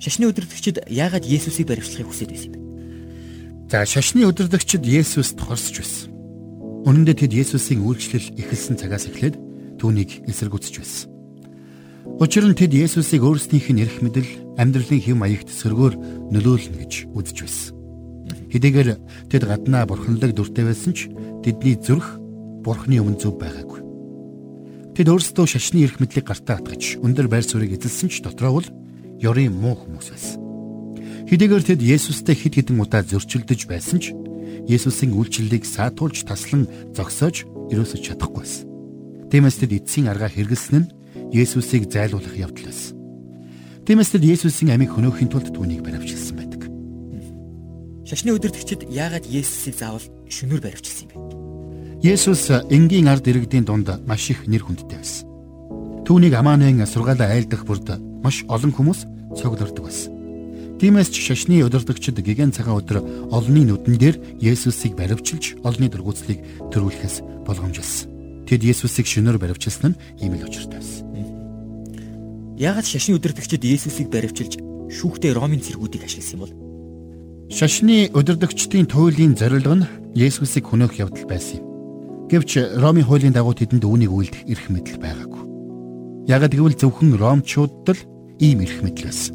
Шашны 0.00 0.32
өдөртөгчд 0.32 0.88
яагаад 0.88 1.28
Есүсийг 1.28 1.68
баривчлахыг 1.68 2.08
хүсэж 2.08 2.28
байсан 2.32 2.52
бэ? 2.56 2.58
За 3.68 3.84
шашны 3.84 4.24
өдөртөгчд 4.24 4.80
Есүст 4.80 5.36
хорсож 5.36 5.84
байсан. 5.84 6.08
Үнэн 6.88 7.04
дээр 7.04 7.20
тэд 7.20 7.36
Есүсийн 7.36 7.84
үйлчлэл 7.84 8.32
эхэлсэн 8.32 8.80
цагаас 8.80 9.12
эхлээд 9.12 9.36
түүнийг 9.76 10.24
эсэргүүцэж 10.24 10.74
байсан. 10.80 11.12
Учир 12.16 12.48
нь 12.48 12.56
тэд 12.56 12.72
Есүсийг 12.72 13.20
өөрсдийнх 13.20 13.68
нь 13.76 13.84
эрх 13.84 14.00
мэдэл, 14.00 14.56
амьдралын 14.56 15.04
хэв 15.04 15.16
маягт 15.20 15.52
сөргөөр 15.52 16.32
нөлөөлнө 16.32 16.80
гэж 16.80 17.12
үзэж 17.12 17.38
байсан. 17.44 17.76
Хэдийгээр 18.56 18.88
тэд 19.28 19.44
гаднаа 19.44 19.84
бурханлаг 19.84 20.32
дүртэй 20.32 20.64
байсан 20.64 20.96
ч 20.96 21.12
тэдний 21.44 21.76
зүрх 21.76 22.16
бурхны 22.64 23.04
өмнө 23.04 23.20
зөв 23.20 23.36
байгаагүй. 23.36 23.87
Тэд 24.98 25.14
өөрсдөө 25.14 25.46
шашны 25.46 25.86
эрх 25.86 26.02
мэдлийг 26.02 26.26
гартаа 26.26 26.58
атгаж 26.58 26.98
өндөр 26.98 27.30
байр 27.30 27.46
суурийг 27.46 27.78
эзэлсэн 27.78 28.10
ч 28.10 28.18
дотроо 28.18 28.58
бол 28.58 28.68
ёрын 29.22 29.54
муу 29.54 29.78
хүмүүс 29.78 30.10
байсан. 30.10 30.42
Хэдийгээр 31.30 31.64
тэд 31.70 31.86
Есүстэй 31.86 32.34
хэд 32.34 32.58
хэдэн 32.58 32.82
удаа 32.82 33.06
зөрчилдөж 33.06 33.70
байсан 33.70 34.02
ч 34.02 34.10
Есүсийн 34.66 35.14
үйлчлэлийг 35.14 35.62
саатуулж 35.70 36.26
таслан 36.26 36.66
зогсоож 36.98 37.46
ерөөсөж 37.70 38.10
чадахгүй 38.10 38.42
байсан. 38.42 38.66
Тиймээс 39.30 39.62
тэд 39.62 39.78
эцсийн 39.78 40.10
аргаа 40.10 40.34
хэрэгэлсэн 40.34 40.82
нь 40.82 40.90
Есүсийг 41.30 41.86
зайлуулах 41.86 42.34
явдал 42.34 42.66
байсан. 42.66 42.98
Тиймээс 43.86 44.10
тэд 44.18 44.26
Есүсийн 44.26 44.74
амийг 44.74 44.98
хөнөөхийн 44.98 45.30
тулд 45.30 45.54
түүнийг 45.54 45.86
баривчилсан 45.86 46.34
байдаг. 46.34 46.66
Шашны 48.02 48.34
өдөртөгчд 48.34 48.90
яагаад 48.90 49.30
Есүсийг 49.30 49.78
заавал 49.78 50.02
шөнөөр 50.26 50.58
баривчилсан 50.58 51.14
юм 51.14 51.22
бэ? 51.22 51.37
Есүс 51.98 52.46
энгийн 52.70 53.10
ард 53.10 53.26
иргэдийн 53.26 53.66
дунд 53.66 53.90
маш 54.06 54.30
их 54.30 54.46
нэр 54.46 54.62
хүндтэй 54.62 55.02
байсан. 55.02 55.26
Түүнийг 56.06 56.30
Аманын 56.38 56.86
сургаалаа 56.86 57.34
айлдах 57.34 57.66
бүрд 57.66 57.98
маш 58.22 58.46
олон 58.46 58.70
хүмүүс 58.70 59.02
цогцолдог 59.34 59.82
байсан. 59.82 60.14
Тиймээс 60.78 61.10
ч 61.10 61.26
шашны 61.26 61.58
удирдагчид 61.66 62.22
гигэн 62.22 62.54
цагаан 62.54 62.86
өдөр 62.86 63.02
олонний 63.34 63.66
нүдэн 63.66 63.98
дээр 63.98 64.16
Есүсийг 64.38 64.94
баривчилж 64.94 65.58
олонний 65.66 65.90
дургуутлыг 65.90 66.38
төрүүлэхээс 66.70 67.42
болгоомжилсан. 67.42 68.46
Тэд 68.46 68.62
Есүсийг 68.62 69.10
шөнөөр 69.10 69.42
баривчилсан 69.42 69.98
нь 69.98 70.22
ийм 70.22 70.38
л 70.38 70.46
учиртай 70.46 70.78
байсан. 70.78 71.02
Яагаад 72.62 72.86
шашны 72.86 73.18
удирдагчид 73.18 73.66
Есүсийг 73.66 74.06
баривчилж 74.06 74.62
шүүхтэй 74.94 75.34
Ромын 75.34 75.66
цэргүүдийг 75.66 76.06
ашигласан 76.06 76.38
юм 76.38 76.42
бол? 76.46 76.54
Шашны 77.50 78.06
удирдагчдын 78.14 78.86
туйлын 78.86 79.34
зорилго 79.34 79.82
нь 79.82 79.88
Есүсийг 80.14 80.70
хөнөөх 80.70 80.94
явдал 81.02 81.26
байсан 81.26 81.58
юм. 81.58 81.67
Гэвч 82.28 82.76
Ромын 82.76 83.08
хуулийн 83.08 83.32
дагуу 83.32 83.56
тэдэнд 83.56 83.88
үүнийг 83.88 84.12
үйлдэх 84.12 84.44
эрх 84.44 84.68
мэдэл 84.68 85.00
байгаагүй. 85.00 85.42
Ягд 86.28 86.52
гэвэл 86.52 86.76
зөвхөн 86.76 87.16
ромчуудад 87.16 87.96
л 87.96 88.02
ийм 88.36 88.60
эрх 88.60 88.84
мэдэл 88.84 89.08
байсан. 89.08 89.32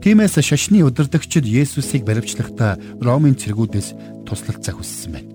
Тиймээс 0.00 0.40
шашны 0.40 0.80
удирдагчид 0.88 1.44
Есүсийг 1.44 2.08
баривчлахдаа 2.08 2.80
Ромын 3.04 3.36
цэргүүдээс 3.36 4.24
туслалцаа 4.24 4.72
хүссэн 4.72 5.20
байна. 5.20 5.28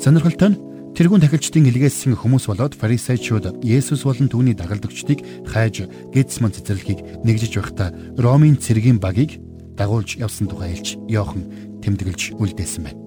Сонирхолтой 0.00 0.56
нь 0.56 0.60
тэрүүн 0.96 1.20
тахилчдын 1.20 1.68
илгээсэн 1.68 2.16
хүмүүс 2.16 2.48
болоод 2.48 2.72
фарисеучуд 2.80 3.60
Есүс 3.60 4.08
болон 4.08 4.32
түүний 4.32 4.56
дагалдагчдыг 4.56 5.20
хайж 5.52 5.84
Гетсман 6.16 6.56
цэцэрлэгийг 6.56 7.28
нэгжиж 7.28 7.60
байхдаа 7.60 7.92
Ромын 8.16 8.56
цэргийн 8.56 8.96
багийг 8.96 9.36
дагуулж 9.76 10.16
явсан 10.16 10.48
тухай 10.48 10.72
хэлж 10.72 10.96
Йохан 11.12 11.44
тэмдэглэж 11.84 12.40
үлдээсэн 12.40 12.88
байна. 12.88 13.05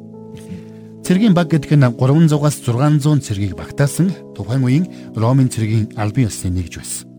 Цэргийн 1.10 1.34
баг 1.34 1.50
гэдэг 1.50 1.74
нь 1.74 1.90
300-аас 1.98 2.62
600 2.62 3.26
цэргийг 3.26 3.58
багтаасан 3.58 4.14
тухайн 4.38 4.62
үеийн 4.62 4.86
Ромын 5.18 5.50
цэргийн 5.50 5.98
албан 5.98 6.30
ёсны 6.30 6.54
нэгж 6.54 6.78
байсан. 6.78 7.10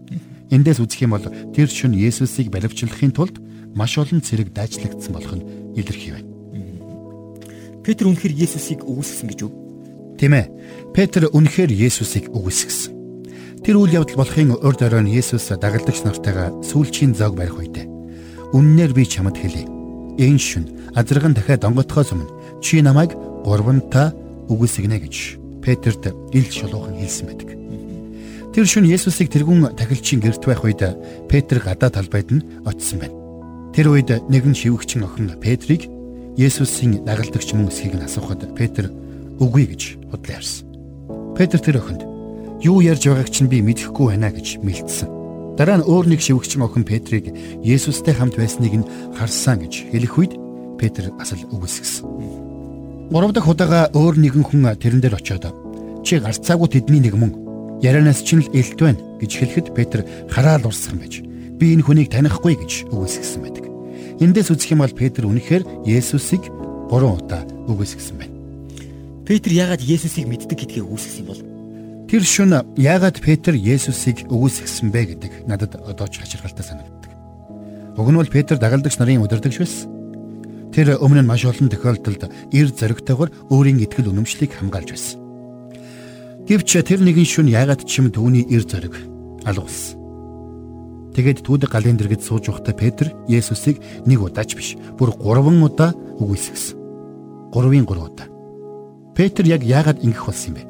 Эндээс 0.47 0.79
үзэх 0.79 1.11
юм 1.11 1.19
бол 1.19 1.27
тэр 1.27 1.67
шөнө 1.67 1.99
Есүсийг 1.99 2.55
баривчлахын 2.55 3.11
тулд 3.11 3.43
маш 3.75 3.99
олон 3.99 4.23
цэрэг 4.23 4.55
дайчлагдсан 4.55 5.11
болох 5.11 5.35
нь 5.35 5.75
илэрхий 5.75 6.15
байна. 6.15 6.31
Петр 7.83 8.07
үнэхээр 8.07 8.31
Есүсийг 8.31 8.87
үгүйсгэсэн 8.87 9.27
гэж 9.27 9.41
үү? 9.43 9.53
Тийм 10.23 10.39
ээ. 10.39 10.47
Петр 10.95 11.27
үнэхээр 11.27 11.75
Есүсийг 11.75 12.31
үгүйсгэсэн. 12.31 12.95
Тэр 13.67 13.75
үйл 13.75 14.07
явдал 14.07 14.23
болохын 14.23 14.55
урд 14.55 14.87
оройн 14.87 15.11
Есүс 15.11 15.51
дагалдагч 15.51 16.07
нартайгаа 16.07 16.55
сүүлчийн 16.63 17.19
зоог 17.19 17.35
барих 17.35 17.59
үедээ 17.59 17.91
"Үннээр 18.55 18.95
би 18.95 19.03
чамд 19.03 19.35
хэлье. 19.35 19.67
Энэ 20.15 20.39
шөнө 20.39 20.95
азарган 20.95 21.35
дахиад 21.35 21.67
онготхоос 21.67 22.15
өмнө 22.15 22.31
чи 22.63 22.79
намайг 22.87 23.19
гурвантаа 23.45 24.13
үгүйсгэнэ 24.51 24.99
гэж 25.01 25.17
Петрт 25.61 26.13
ил 26.33 26.49
шулуухан 26.49 26.97
хэлсэн 26.97 27.27
байдаг. 27.29 27.51
Тэр 28.51 28.67
шөнө 28.67 28.91
Есүсийг 28.91 29.31
тэргүүн 29.31 29.79
тахилчийн 29.79 30.19
гэрт 30.25 30.43
байх 30.43 30.65
үед 30.67 30.83
Петр 31.31 31.63
гадаа 31.63 31.91
талбайд 31.95 32.35
нь 32.35 32.43
очисон 32.67 32.99
байна. 32.99 33.17
Тэр 33.71 33.95
үед 33.95 34.11
нэгэн 34.27 34.59
шивгчэн 34.59 35.07
охин 35.07 35.39
Петрийг 35.39 35.87
Есүсийн 36.35 37.07
дагалдагч 37.07 37.55
мөн 37.55 37.71
эсхийг 37.71 37.95
нь 37.95 38.03
асуухад 38.03 38.43
Петр 38.59 38.91
үгүй 39.39 39.71
гэж 39.71 39.83
бодлоо 40.11 40.35
ярьсан. 40.35 40.67
Петр 41.39 41.63
тэр 41.63 41.79
охинд 41.79 42.03
юу 42.67 42.83
ярьж 42.83 43.07
байгааг 43.07 43.31
чинь 43.31 43.47
би 43.47 43.63
мэдэхгүй 43.63 44.19
байна 44.19 44.35
гэж 44.35 44.59
мэлдсэн. 44.67 45.55
Дараа 45.55 45.79
нь 45.79 45.87
өөр 45.87 46.11
нэг 46.11 46.19
шивгчэн 46.19 46.67
охин 46.67 46.83
Петрийг 46.83 47.31
Есүстэй 47.63 48.19
хамт 48.19 48.35
байсныг 48.35 48.75
нь 48.83 48.89
харсан 49.15 49.63
гэж 49.63 49.95
хэлэх 49.95 50.15
үед 50.19 50.33
Петр 50.75 51.15
асал 51.23 51.47
үгүйсгэсэн. 51.55 52.50
Гурав 53.11 53.33
дахь 53.35 53.51
удаага 53.51 53.91
өөр 53.91 54.23
нэгэн 54.23 54.47
хүн 54.47 54.71
тэрэн 54.79 55.03
дээр 55.03 55.19
очиод 55.19 55.51
чи 56.07 56.23
гарцаагүй 56.23 56.71
тэдний 56.71 57.03
нэг 57.03 57.19
мөн 57.19 57.35
ярианаас 57.83 58.23
чинь 58.23 58.47
л 58.47 58.55
элт 58.55 58.79
байна 58.79 59.03
гэж 59.19 59.31
хэлэхэд 59.35 59.75
Петр 59.75 60.07
хараал 60.31 60.71
урсган 60.71 61.03
байж 61.03 61.19
би 61.59 61.75
энэ 61.75 61.83
хүнийг 61.83 62.07
танихгүй 62.07 62.55
гэж 62.55 62.87
үгүйсгэсэн 62.87 63.43
байдаг. 63.43 63.67
Эндээс 64.23 64.55
үзэх 64.55 64.79
юм 64.79 64.87
бол 64.87 64.95
Петр 64.95 65.27
үнэхээр 65.27 65.91
Есүсийг 65.91 66.47
гурван 66.87 67.19
удаа 67.19 67.43
үгүйсгэсэн 67.67 68.15
байна. 68.15 68.35
Петр 69.27 69.51
яагаад 69.59 69.83
Есүсийг 69.83 70.31
мэддэг 70.31 70.55
гэдгийг 70.55 70.87
үгүйсгэсэн 70.87 71.27
бол? 71.27 71.43
Тэр 72.07 72.23
шөнө 72.23 72.63
яагаад 72.79 73.19
Петр 73.19 73.59
Есүсийг 73.59 74.31
үгүйсгэсэн 74.31 74.87
бэ 74.95 75.19
гэдэг 75.19 75.33
надад 75.51 75.83
одоо 75.83 76.07
ч 76.07 76.23
хачиргалтай 76.23 76.63
санагддаг. 76.63 77.11
Уг 77.99 78.07
нь 78.07 78.19
бол 78.23 78.31
Петр 78.31 78.55
дагалдагч 78.55 79.03
нарын 79.03 79.27
удирдагч 79.27 79.59
байсан. 79.59 80.00
Тэр 80.71 81.03
өмнө 81.03 81.23
нь 81.23 81.31
маш 81.31 81.43
олон 81.45 81.67
тохиолдолд 81.67 82.31
эр 82.55 82.69
зоригтойгоор 82.71 83.31
өөрийн 83.51 83.83
итгэл 83.83 84.15
үнэмшлийг 84.15 84.55
хамгаалж 84.55 84.91
байсан. 84.95 85.19
Гэвч 86.47 86.71
тэр 86.87 87.03
нэгэн 87.03 87.27
шүн 87.27 87.51
яагаад 87.51 87.83
ч 87.87 87.99
юм 87.99 88.15
түүний 88.15 88.47
эр 88.47 88.63
зориг 88.63 88.95
алгуулсан. 89.47 89.99
Тэгээд 91.15 91.43
түүдэг 91.43 91.71
галын 91.75 91.99
дэргэд 91.99 92.23
сууж 92.23 92.47
байхдаа 92.51 92.75
Петр 92.75 93.11
Есүсийг 93.27 93.83
нэг 94.07 94.23
удаач 94.23 94.55
биш 94.55 94.79
бүр 94.95 95.11
3 95.19 95.43
удаа 95.59 95.91
үгүйсгэсэн. 96.23 96.79
3-ын 97.51 97.87
3 97.87 97.99
удаа. 97.99 98.27
Петр 99.19 99.45
яг 99.51 99.67
яагаад 99.67 100.07
ингэх 100.07 100.23
болсон 100.23 100.55
юм 100.55 100.57
бэ? 100.59 100.63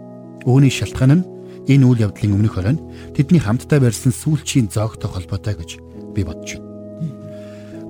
Үүний 0.49 0.73
шалтгаан 0.73 1.13
нь 1.21 1.29
энэ 1.69 1.85
үйл 1.85 2.05
явдлын 2.09 2.41
өмнөх 2.41 2.57
оройн 2.57 2.81
тэдний 3.13 3.41
хамтдаа 3.45 3.85
барьсан 3.85 4.17
сүүлчийн 4.17 4.73
зоогтой 4.73 5.13
холбоотой 5.13 5.55
гэж 5.61 5.71
би 6.17 6.25
бодож 6.25 6.57
байна. 6.57 6.70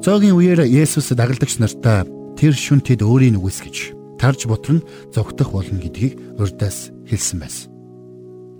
Зоогийн 0.00 0.32
үеэр 0.32 0.64
Есүс 0.64 1.12
дагалдагч 1.12 1.60
нартаа 1.60 2.08
тэр 2.32 2.56
шүн 2.56 2.80
тэд 2.80 3.04
өөрийн 3.04 3.36
үгс 3.36 3.60
гэж 3.60 3.76
тарж 4.16 4.48
бутар 4.48 4.80
нь 4.80 4.86
зогтох 5.12 5.52
болно 5.52 5.76
гэдгийг 5.76 6.40
урдаас 6.40 6.88
хэлсэн 7.04 7.36
байсан. 7.36 7.68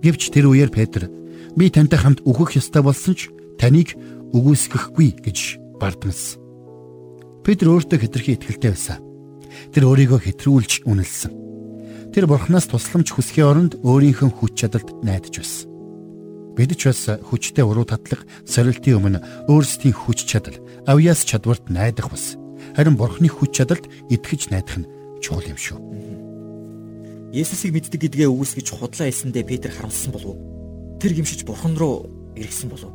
Гэвч 0.05 0.29
тэр 0.29 0.53
үеэр 0.53 0.69
Петр 0.69 1.09
би 1.57 1.73
тантай 1.73 1.97
хамт 1.97 2.21
үхэх 2.29 2.61
ёстой 2.61 2.85
болсон 2.85 3.17
ч 3.17 3.33
таныг 3.57 3.97
үгүйсгэхгүй 4.37 5.25
гэж 5.25 5.57
бардмсан. 5.81 6.37
Петр 7.41 7.73
өөртөө 7.73 7.97
хэтэрхий 8.05 8.37
итгэлтэй 8.37 8.77
байсан. 8.77 9.01
Тэр 9.73 9.89
өөрийгөө 9.89 10.21
хэтрүүлж 10.21 10.85
үнэлсэн. 10.85 11.33
Тэр 12.13 12.29
бурхнаас 12.29 12.69
тусламж 12.69 13.17
хүсхийн 13.17 13.49
оронд 13.49 13.73
өөрийнхөө 13.81 14.29
хүч 14.29 14.61
чадалд 14.61 14.93
найдаж 15.01 15.41
байсан. 15.41 15.71
Бид 16.53 16.75
ч 16.75 16.91
бас 16.91 17.07
хүчтэй 17.07 17.63
уруу 17.63 17.87
татлах 17.87 18.27
сорилтын 18.43 18.99
өмнө 18.99 19.19
өөрсдийн 19.47 19.95
хүч 19.95 20.27
чадал, 20.27 20.59
авьяас 20.87 21.25
чадварт 21.25 21.69
найдах 21.69 22.09
бас 22.09 22.37
харин 22.75 22.95
бурхны 22.97 23.29
хүч 23.29 23.51
чадалд 23.57 23.85
итгэж 24.09 24.49
найдах 24.49 24.81
нь 24.81 24.89
чухал 25.21 25.45
юм 25.45 25.59
шүү. 25.59 25.79
Есүсийг 27.31 27.71
мэддэг 27.71 28.01
гэдгээ 28.01 28.27
үгүйсгэж 28.27 28.67
худлаа 28.75 29.07
хэлсэндээ 29.07 29.43
Петр 29.47 29.71
харамссан 29.71 30.11
болов 30.11 30.35
уу? 30.35 30.99
Тэр 30.99 31.15
гимшиж 31.15 31.47
бурхан 31.47 31.79
руу 31.79 32.09
эргэсэн 32.35 32.69
болов. 32.69 32.91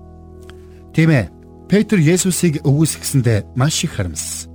Тийм 0.93 1.11
ээ. 1.11 1.31
Петр 1.73 1.99
Есүсийг 1.99 2.61
үгүйсгэсэндээ 2.63 3.57
маш 3.57 3.81
их 3.85 3.97
харамссан. 3.97 4.53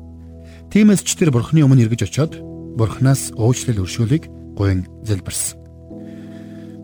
Тиймээс 0.70 1.02
ч 1.04 1.18
тэр 1.18 1.34
бурханы 1.34 1.66
өмнө 1.66 1.90
эргэж 1.90 2.08
очиод 2.08 2.40
бурханаас 2.78 3.36
уучлал 3.36 3.84
өршөөлийг 3.84 4.30
гуйн 4.56 4.88
залбирсан. 5.04 5.60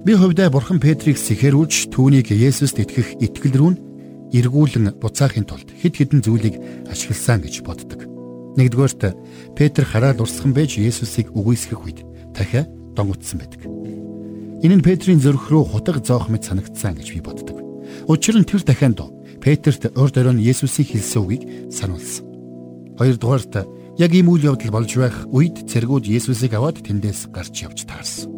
Би 0.03 0.11
хувьдаа 0.15 0.51
бурхан 0.51 0.79
Петрийг 0.83 1.15
сэхэрүүлж 1.15 1.93
түүнийг 1.93 2.33
Есүст 2.33 2.81
итгэх 2.81 3.15
итгэл 3.23 3.55
рүү 3.55 3.71
эргүүлэн 4.33 4.99
буцаахын 4.99 5.45
тулд 5.47 5.69
хэд 5.71 5.93
хэдэн 5.95 6.21
зүйлийг 6.23 6.55
ашигласан 6.91 7.43
гэж 7.43 7.63
боддог. 7.63 8.03
Нэгдүгээрт 8.57 9.01
Петр 9.55 9.85
хараад 9.85 10.19
урсган 10.19 10.51
байж 10.51 10.81
Есүсийг 10.81 11.31
үгүйсгэх 11.31 11.79
үед 11.79 11.99
дахиад 12.33 12.67
донготсон 12.97 13.37
байдаг. 13.39 13.61
Энэ 14.65 14.81
нь 14.81 14.85
Петрийн 14.85 15.21
зүрх 15.21 15.53
рүү 15.53 15.63
худаг 15.77 16.01
зоох 16.01 16.33
мэт 16.33 16.49
санагдсан 16.49 16.97
гэж 16.97 17.07
би 17.13 17.21
боддог. 17.21 17.57
Учир 18.09 18.35
нь 18.41 18.49
тэр 18.49 18.65
дахианд 18.65 18.99
Петрт 19.37 19.93
урд 19.93 20.17
оройн 20.17 20.41
Есүсийг 20.41 20.91
хэлсэн 20.91 21.21
үгийг 21.21 21.43
сануулсан. 21.69 22.25
Хоёрдугаарт 22.97 23.53
яг 24.01 24.11
ийм 24.13 24.33
үйл 24.33 24.49
явдал 24.49 24.73
болж 24.73 24.91
байх 24.97 25.17
үед 25.29 25.69
цэргүүд 25.69 26.09
Есүсийг 26.09 26.57
аваад 26.57 26.81
тэндээс 26.81 27.29
гарч 27.29 27.61
явж 27.61 27.85
таарсан. 27.85 28.33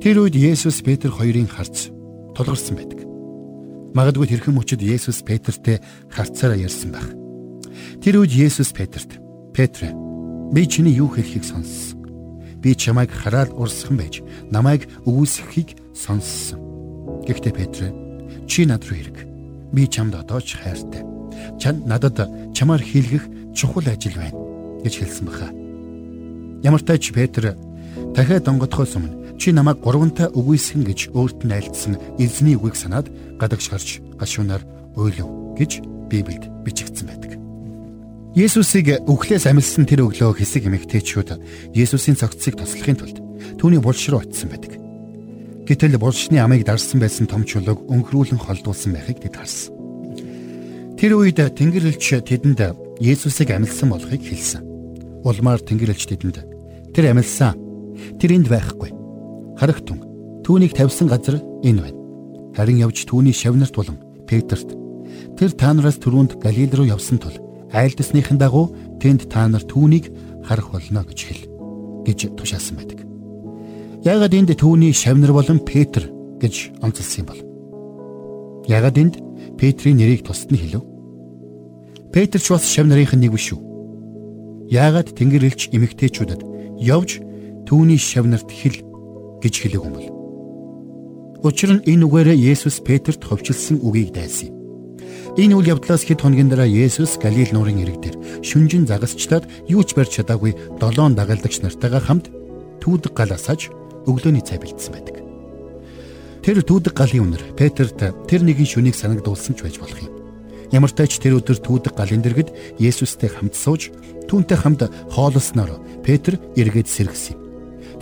Тэр 0.00 0.24
үед 0.24 0.36
Есүс 0.36 0.80
Петр 0.80 1.12
хоёрын 1.12 1.48
харц 1.52 1.92
тулгарсан 2.32 2.80
байдаг. 2.80 3.07
Магадгүй 3.96 4.28
тэрхэн 4.28 4.52
мөчөд 4.52 4.84
Есүс 4.84 5.24
Петртэй 5.24 5.80
харцаараа 6.12 6.60
ярьсан 6.60 6.92
байх. 6.92 7.08
Тэр 8.04 8.20
үед 8.20 8.32
Есүс 8.36 8.76
Петрт 8.76 9.16
"Петр, 9.56 9.88
би 10.52 10.68
чиний 10.68 10.92
юу 10.92 11.08
хэлхийг 11.08 11.44
сонссон. 11.44 12.04
Би 12.60 12.76
чамайг 12.76 13.08
хараад 13.08 13.48
урсган 13.56 13.96
байж, 13.96 14.20
намайг 14.52 14.84
өгүүлсэхийг 15.08 15.80
сонссон." 15.96 16.60
Гэхдээ 17.24 17.52
Петр, 17.56 17.88
"Чи 18.44 18.68
над 18.68 18.84
руу 18.84 19.00
хэрэг. 19.00 19.18
Би 19.72 19.88
чамд 19.88 20.14
одоо 20.20 20.40
ч 20.44 20.60
хайртай. 20.60 21.02
Чанд 21.56 21.88
надад 21.88 22.28
чамаар 22.52 22.84
хийлгэх 22.84 23.24
чухал 23.56 23.88
ажил 23.88 24.20
байна" 24.20 24.36
гэж 24.84 24.94
хэлсэн 25.00 25.24
баха. 25.26 25.48
Ямар 26.62 26.80
ч 26.80 26.84
тач 26.84 27.12
Петр 27.12 27.56
дахиад 28.12 28.44
донгодхоос 28.44 28.96
өмнө 29.00 29.27
Чи 29.38 29.54
намайг 29.54 29.78
гурвантай 29.78 30.26
үгүйсгэн 30.34 30.82
гэж 30.82 31.14
өөрт 31.14 31.46
нь 31.46 31.54
айлдсан 31.54 31.94
эзний 32.18 32.58
үгийг 32.58 32.74
санаад 32.74 33.06
гадагш 33.38 33.70
гарч 33.70 34.02
гашуунаар 34.18 34.66
уйлав 34.98 35.54
гэж 35.54 35.78
Библиэд 36.10 36.50
бичигдсэн 36.66 37.06
байдаг. 37.06 37.38
Есүсийг 38.34 38.98
өглөөс 39.06 39.46
амилсан 39.46 39.86
тэр 39.86 40.10
өглөө 40.10 40.42
хэсэг 40.42 40.66
эмэгтэйчүүд 40.66 41.30
Есүсийн 41.70 42.18
цогцыг 42.18 42.58
тослохын 42.58 42.98
тулд 42.98 43.18
түүний 43.62 43.78
булш 43.78 44.10
руу 44.10 44.26
очисон 44.26 44.50
байдаг. 44.50 44.74
Гэтэл 45.70 46.02
булшны 46.02 46.42
амийг 46.42 46.66
дарсан 46.66 46.98
байсан 46.98 47.30
том 47.30 47.46
чулууг 47.46 47.86
өнхрүүлэн 47.86 48.42
холдуулсан 48.42 48.90
байхыг 48.90 49.22
тэд 49.22 49.38
харсан. 49.38 49.70
Тэр 50.98 51.14
үед 51.14 51.38
Тэнгэр 51.38 51.94
элч 51.94 52.26
тэдэнд 52.26 52.74
Есүсийг 52.98 53.54
амилсан 53.54 53.86
болохыг 53.86 54.18
хэлсэн. 54.18 54.66
Улмаар 55.22 55.62
Тэнгэр 55.62 55.94
элч 55.94 56.10
тэдэнд 56.10 56.42
тэр 56.90 57.14
амилсан. 57.14 57.54
Тэр 58.18 58.34
энд 58.34 58.50
байхгүй 58.50 58.97
харагтун 59.58 59.98
түүнийг 60.46 60.72
тавьсан 60.78 61.10
газар 61.10 61.42
энэ 61.66 61.82
байна. 61.82 61.98
Харин 62.54 62.78
явж 62.78 63.04
түүний 63.04 63.34
шавнарт 63.34 63.74
болон 63.74 63.98
Петрт 64.26 64.70
тэр 65.36 65.50
та 65.52 65.74
нараас 65.74 65.98
түрүүнд 65.98 66.38
Галил 66.38 66.70
руу 66.72 66.86
явсан 66.86 67.18
тул 67.18 67.34
айлдсныхын 67.74 68.38
дагуу 68.38 68.72
тэнд 69.02 69.28
та 69.28 69.48
нар 69.48 69.62
түүнийг 69.66 70.08
харах 70.46 70.70
болно 70.72 71.04
гэж 71.04 71.20
хэл 71.26 71.42
гэж 72.06 72.18
тушаасан 72.38 72.78
байдаг. 72.78 73.04
Яагаад 74.06 74.34
энд 74.34 74.50
түүний 74.56 74.94
шавнар 74.94 75.34
болон 75.34 75.60
Петр 75.60 76.08
гэж 76.40 76.80
онцлсан 76.80 77.22
юм 77.22 77.26
бол? 77.28 77.40
Яагаад 78.70 78.96
энд 78.96 79.14
Петрийн 79.58 79.98
нэрийг 79.98 80.24
тусад 80.24 80.54
нь 80.54 80.60
хэлв? 80.60 80.86
Петр 82.12 82.40
ч 82.40 82.48
бас 82.48 82.64
шавнарын 82.64 83.20
нэг 83.20 83.32
биш 83.34 83.52
үү? 83.52 83.60
Яагаад 84.72 85.12
Тэнгэр 85.12 85.44
элч 85.44 85.68
эмэгтэйчүүдэд 85.74 86.40
явж 86.80 87.20
түүний 87.68 88.00
шавнарт 88.00 88.48
хэл 88.48 88.87
гэж 89.42 89.54
хэлээг 89.58 89.84
юм. 89.84 89.96
Учир 91.42 91.70
нь 91.78 91.84
энэ 91.86 92.04
үгээрээ 92.06 92.38
Есүс 92.50 92.82
Петрт 92.82 93.22
ховчилсан 93.22 93.78
үгийг 93.78 94.10
дайсан 94.10 94.50
юм. 94.50 94.58
Энэ 95.38 95.54
үйл 95.54 95.70
явдлаас 95.78 96.02
хэд 96.02 96.18
хоногийн 96.18 96.50
дараа 96.50 96.66
Есүс 96.66 97.14
Галил 97.22 97.54
нуурын 97.54 97.78
ирэг 97.78 98.02
дээр 98.02 98.16
шүнжин 98.42 98.90
загасчлаад 98.90 99.46
юу 99.70 99.86
ч 99.86 99.94
барьж 99.94 100.18
чадаагүй 100.18 100.82
долоон 100.82 101.14
дагалдагч 101.14 101.62
нартайгаа 101.62 102.02
хамт 102.02 102.26
түүдэг 102.82 103.14
гал 103.14 103.30
асааж 103.30 103.70
өглөөний 104.10 104.42
цай 104.42 104.58
бэлдсэн 104.58 104.90
байдаг. 104.90 105.22
Тэр 106.42 106.58
түүдэг 106.66 106.90
галын 106.90 107.38
үнэр 107.38 107.42
Петрт 107.54 108.02
тэр 108.26 108.42
нэгэн 108.42 108.66
шүнийг 108.66 108.98
санагдуулсан 108.98 109.54
ч 109.54 109.62
байж 109.62 109.78
болох 109.78 110.02
юм. 110.02 110.10
Ямар 110.74 110.90
ч 110.90 110.98
тач 110.98 111.22
тэр 111.22 111.38
өдөр 111.38 111.62
түүдэг 111.62 111.94
галын 111.94 112.24
дэргэд 112.24 112.50
Есүстэй 112.82 113.30
хамт 113.30 113.54
сууж 113.54 113.94
түүнтэй 114.26 114.58
хамт 114.58 114.90
хооллосноор 115.14 116.02
Петр 116.02 116.34
эргээд 116.58 116.90
сэргсэн 116.90 117.38
юм. 117.38 117.40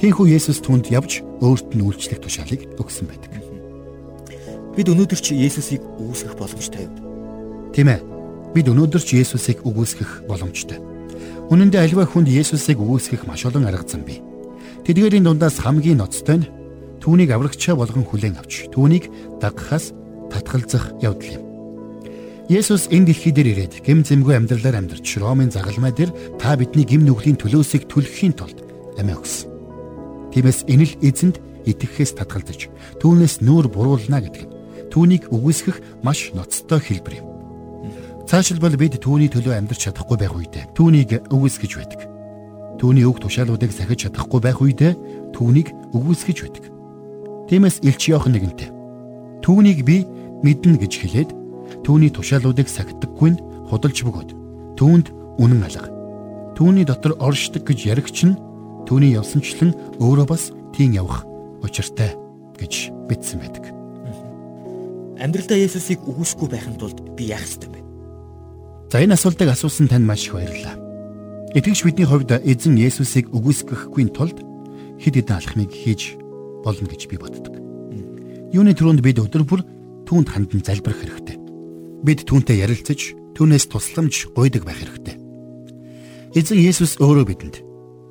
Тийхүү 0.01 0.31
Есүс 0.31 0.65
түнд 0.65 0.89
явж 0.95 1.26
өөрт 1.41 1.73
нь 1.77 1.85
үйлчлэх 1.85 2.21
тушаалыг 2.23 2.81
өгсөн 2.81 3.07
байдаг. 3.09 3.33
Бид 4.77 4.93
өнөөдөр 4.93 5.21
ч 5.21 5.33
Есүсийг 5.33 5.81
үүсгэх 5.97 6.37
боломжтой 6.37 6.85
юм. 6.85 6.95
Тийм 7.73 7.89
ээ. 7.93 8.01
Бид 8.53 8.69
өнөөдөр 8.69 9.03
ч 9.05 9.17
Есүсийг 9.21 9.65
үгүйсгэх 9.65 10.29
боломжтой. 10.29 10.81
Үнэн 11.49 11.73
дээр 11.73 11.93
альва 11.93 12.05
хүнд 12.05 12.29
Есүсийг 12.29 12.81
үгүйсгэх 12.81 13.25
маш 13.25 13.45
олон 13.49 13.65
арга 13.69 13.89
зам 13.89 14.05
бий. 14.05 14.21
Тэдгээрийн 14.85 15.25
дундаас 15.25 15.61
хамгийн 15.61 16.01
ноцтой 16.01 16.45
нь 16.45 16.49
түүнийг 17.01 17.33
аврагчаа 17.33 17.77
болгон 17.77 18.05
хүлээн 18.05 18.37
авч 18.37 18.69
түүнийг 18.73 19.09
дагахаас 19.41 19.97
татгалзах 20.29 20.93
явдал 21.01 21.41
юм. 21.41 21.45
Есүс 22.53 22.87
энэ 22.93 23.11
дэлхий 23.11 23.33
дээр 23.33 23.49
ирээд 23.57 23.75
гэм 23.83 24.05
зэмгүй 24.05 24.37
амьдралаар 24.39 24.79
амьдарч 24.79 25.19
Ромын 25.19 25.51
загалмай 25.51 25.91
дээр 25.91 26.13
та 26.39 26.55
бидний 26.55 26.87
гэм 26.87 27.03
нүглийн 27.03 27.41
төлөөсийг 27.41 27.91
түлхэхийн 27.91 28.39
тулд 28.39 28.61
амиа 29.01 29.19
өгсөн. 29.19 29.56
Тиймээс 30.37 30.69
энэ 30.69 30.85
л 30.85 30.95
эзэнд 31.01 31.41
итгэхээс 31.65 32.21
татгалзаж 32.21 32.69
түүнээс 33.01 33.41
нүүр 33.41 33.73
буруулна 33.73 34.21
гэдэг 34.21 34.45
нь 34.45 34.53
түүнийг 34.93 35.33
үгүйсгэх 35.33 36.05
маш 36.05 36.37
ноцтой 36.37 36.77
хэлбэр 36.77 37.25
юм. 37.25 37.27
Цаашилбал 38.29 38.77
бид 38.77 39.01
түүний 39.01 39.33
төлөө 39.33 39.57
амьдрч 39.57 39.89
чадахгүй 39.89 40.21
байх 40.21 40.37
үедээ 40.37 40.77
түүнийг 40.77 41.33
үгүйсгэж 41.33 41.73
байдаг. 41.81 42.01
Түүний 42.77 43.09
үг 43.09 43.17
тушаалуудыг 43.25 43.73
сахиж 43.73 44.13
чадахгүй 44.13 44.41
байх 44.45 44.61
үедээ 44.61 44.93
түүнийг 45.33 45.73
үгүйсгэж 45.97 46.39
байдаг. 46.45 46.65
Тиймээс 47.49 47.81
Илч 47.81 48.13
Иохан 48.13 48.37
нэгэнтээ 48.37 48.71
түүнийг 49.41 49.89
би 49.89 50.05
мэднэ 50.45 50.77
гэж 50.85 50.93
хэлээд 51.01 51.31
түүний 51.81 52.13
тушаалуудыг 52.13 52.69
сахидаггүй 52.69 53.33
нь 53.33 53.43
худалж 53.73 54.05
бөгөөд 54.05 54.31
түүнд 54.77 55.07
үнэн 55.41 55.65
алга. 55.65 55.89
Түүний 56.61 56.85
дотор 56.85 57.17
оршдог 57.25 57.65
гэж 57.65 57.89
яригч 57.89 58.29
нь 58.29 58.37
Түүний 58.87 59.19
явсанчлан 59.19 59.75
өөрөө 59.99 60.27
бас 60.31 60.51
тийм 60.71 60.95
явах 60.95 61.27
учиртай 61.67 62.15
гэж 62.55 62.95
бичсэн 63.11 63.43
байдаг. 63.43 63.75
Амьдралдаа 65.19 65.59
Есүсийг 65.59 66.07
үгүйсгүй 66.07 66.49
байхын 66.53 66.79
тулд 66.79 67.03
би 67.19 67.33
яах 67.33 67.43
ёстой 67.43 67.73
вэ? 67.73 67.81
За 68.93 69.03
энэ 69.03 69.19
асуултыг 69.19 69.51
асуусан 69.51 69.91
танд 69.91 70.07
маш 70.07 70.29
их 70.29 70.39
баярлалаа. 70.39 70.79
Итгэгч 71.57 71.83
бидний 71.83 72.07
хувьд 72.07 72.31
эзэн 72.31 72.79
Есүсийг 72.79 73.33
үгүйсгэхгүй 73.35 74.13
тулд 74.15 74.39
хэд 75.03 75.15
хэдэн 75.19 75.35
алхмыг 75.35 75.73
хийж 75.75 76.15
болно 76.63 76.87
гэж 76.87 77.11
би 77.11 77.19
боддог. 77.19 77.59
Юуны 78.55 78.71
түрүүнд 78.77 79.03
бид 79.03 79.19
өдөр 79.19 79.43
бүр 79.43 79.67
түүнд 80.07 80.31
хандан 80.31 80.63
залбирах 80.63 81.03
хэрэгтэй. 81.03 81.37
Бид 82.07 82.23
түүнтэй 82.23 82.63
ярилцаж, 82.63 83.19
түүнээс 83.35 83.67
тусламж 83.67 84.31
гуйдаг 84.37 84.63
байх 84.63 84.79
хэрэгтэй. 84.79 85.19
Эзэн 86.39 86.61
Есүс 86.63 87.01
өөрөө 87.03 87.27
бидэнд 87.27 87.66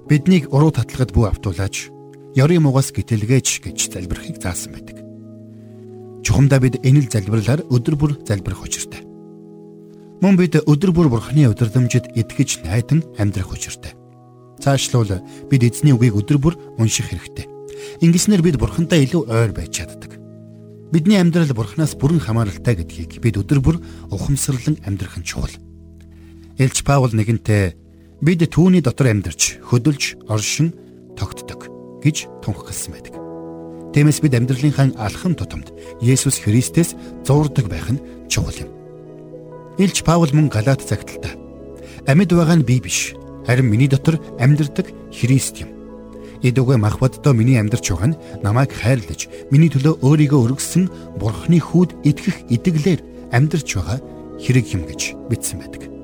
биднийг 0.09 0.53
уруу 0.53 0.69
татлагад 0.69 1.11
бүү 1.15 1.25
автуулаач 1.33 1.89
ёрын 2.37 2.61
мугаас 2.61 2.93
гítэлгээч 2.93 3.65
гэж 3.65 3.77
залбирахыг 3.89 4.37
заасан 4.37 4.77
байдаг. 4.77 5.01
Чухамдаа 6.21 6.59
бид 6.61 6.77
энэ 6.85 7.05
л 7.05 7.09
залбирлаар 7.09 7.65
өдөр 7.69 7.95
бүр 7.97 8.11
залбирах 8.21 8.61
учиртай. 8.61 9.01
Мөн 10.21 10.37
бид 10.37 10.61
өдөр 10.61 10.91
бүр 10.93 11.09
бурхны 11.09 11.49
удирдамжид 11.49 12.13
итгэж 12.13 12.65
найдан 12.65 13.01
амьдрах 13.17 13.49
учиртай. 13.53 13.97
Цаашлуул 14.61 15.21
бид 15.49 15.61
эзний 15.63 15.93
үгийг 15.93 16.17
өдөр 16.17 16.37
бүр 16.37 16.53
унших 16.77 17.09
хэрэгтэй. 17.09 17.49
Ингэснээр 18.01 18.41
бид 18.45 18.57
бурхантай 18.61 19.05
илүү 19.05 19.25
ойр 19.25 19.51
байж 19.53 19.73
чаддаг. 19.73 20.17
Бидний 20.93 21.19
амьдрал 21.19 21.51
бурхнаас 21.53 21.97
бүрэн 21.97 22.21
хамааралтай 22.21 22.77
гэдгийг 22.77 23.19
бид 23.21 23.37
өдөр 23.41 23.59
бүр 23.59 23.77
ухамсарлан 24.13 24.79
амьдрах 24.85 25.17
нь 25.19 25.27
чухал. 25.27 25.51
Элч 26.57 26.83
Паул 26.87 27.11
нэгэнтээ 27.11 27.84
бид 28.21 28.45
түүний 28.47 28.81
дотор 28.81 29.11
амьдарч 29.11 29.59
хөдөлж 29.65 30.15
оршин 30.27 30.73
тогтдог 31.17 31.67
гэж 32.03 32.27
тунхагласан 32.43 32.93
байдаг. 32.95 33.13
Тиймээс 33.95 34.19
бид 34.19 34.35
амьдралынхаа 34.35 34.91
алхам 34.99 35.35
тутамд 35.35 35.71
Есүс 36.03 36.43
Христэс 36.43 36.95
зуурдаг 37.23 37.67
байх 37.71 37.87
нь 37.91 38.03
чухал 38.27 38.67
юм. 38.67 38.69
Илч 39.79 40.03
Паул 40.03 40.31
мөн 40.31 40.51
Галаат 40.51 40.83
загталтаа 40.83 41.35
амьд 42.07 42.31
байгаа 42.31 42.59
нь 42.59 42.67
би 42.67 42.79
биш 42.79 43.15
харин 43.47 43.71
миний 43.71 43.87
дотор 43.87 44.19
амьдардаг 44.39 44.91
Христ 45.11 45.63
юм. 45.63 45.69
Эд 46.43 46.59
үгээ 46.59 46.77
мах 46.77 46.99
боддоо 46.99 47.33
миний 47.33 47.57
амьдарч 47.57 47.89
байгаа 47.89 48.13
нь 48.13 48.19
намайг 48.43 48.71
хайрлаж, 48.75 49.27
миний 49.49 49.71
төлөө 49.71 50.03
өөрийгөө 50.03 50.59
өргөссөн 50.59 50.91
Бурхны 51.17 51.63
хүүд 51.63 52.03
итгэх 52.03 52.37
итгэлээр 52.51 53.01
амьдарч 53.31 53.69
байгаа 53.79 53.99
хэрэг 54.43 54.65
юм 54.75 54.83
гэж 54.85 55.01
бичсэн 55.31 55.59
байдаг. 55.63 55.94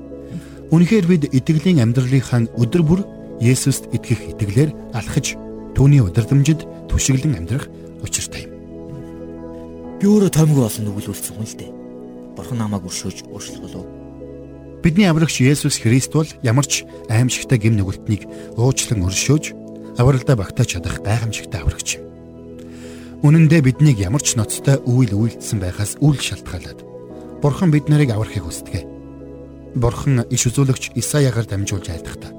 Үнэхээр 0.72 1.04
бид 1.04 1.22
итгэлийн 1.28 1.84
амьдралынхаа 1.84 2.48
өдөр 2.56 2.82
бүр 2.82 3.00
Есүст 3.44 3.92
итгэх 3.92 4.32
итгэлээр 4.32 4.70
алхаж 4.96 5.36
түүний 5.76 6.00
удирдамжид 6.00 6.64
түшиглэн 6.88 7.44
амьдрах 7.44 7.68
учиртай 8.00 8.48
юм. 8.48 8.52
Би 10.00 10.08
өөрөө 10.08 10.32
томгүй 10.32 10.64
болсон 10.64 10.88
нүгэлүүлсэн 10.88 11.36
хүн 11.36 11.44
л 11.44 11.58
дээ. 11.60 11.72
Бурхан 12.40 12.56
намайг 12.56 12.88
өршөөж 12.88 13.28
өөрчлөх 13.28 13.60
болов. 13.68 13.84
Бидний 14.80 15.10
аврагч 15.12 15.44
Есүс 15.44 15.76
Христ 15.76 16.16
бол 16.16 16.30
ямар 16.40 16.64
ч 16.64 16.88
аимшигтай 17.12 17.60
гим 17.60 17.76
нүгэлтнийг 17.76 18.24
уучлан 18.56 19.04
өршөөж 19.04 19.52
авралдаа 20.00 20.36
багтааж 20.40 20.80
чадах 20.80 21.04
гайхамшигтай 21.04 21.60
аврагч 21.60 22.00
юм. 22.00 22.08
Үнэн 23.22 23.46
дээр 23.52 23.68
биднийг 23.68 24.00
ямар 24.00 24.24
ч 24.24 24.40
ноцтой 24.40 24.80
үйл 24.88 25.12
үйлдсэн 25.12 25.60
байхаас 25.60 26.00
үл 26.00 26.16
шалтгаалаад 26.16 26.80
Бурхан 27.44 27.70
бид 27.74 27.92
нарыг 27.92 28.10
аврахыг 28.14 28.46
хүсдэг. 28.48 28.91
Бурхан 29.74 30.24
иш 30.28 30.46
үзүүлэгч 30.48 30.92
Исаягаар 30.96 31.46
дамжуулж 31.48 31.88
айлдахдаа 31.88 32.32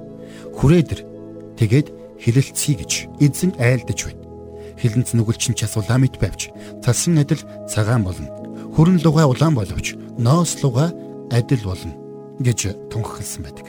хүрээдэр 0.53 0.99
тэгээд 1.57 1.87
хилэлцгий 2.21 2.75
гэж 2.77 2.91
эзэн 3.19 3.51
айлдаж 3.57 3.99
байна. 4.05 4.23
Хилэнц 4.77 5.17
нүгэлчин 5.17 5.57
ч 5.57 5.65
асуулаа 5.65 5.97
мэд 5.97 6.21
байвч 6.21 6.53
цалсан 6.85 7.17
адил 7.17 7.41
цагаан 7.67 8.05
болно. 8.05 8.29
Хүрэн 8.77 9.01
луга 9.01 9.25
улаан 9.27 9.57
боловч 9.57 9.97
ноос 10.17 10.61
луга 10.63 10.93
адил 11.33 11.63
болно 11.65 11.93
гэж 12.39 12.89
тунхагласан 12.93 13.43
байдаг. 13.43 13.67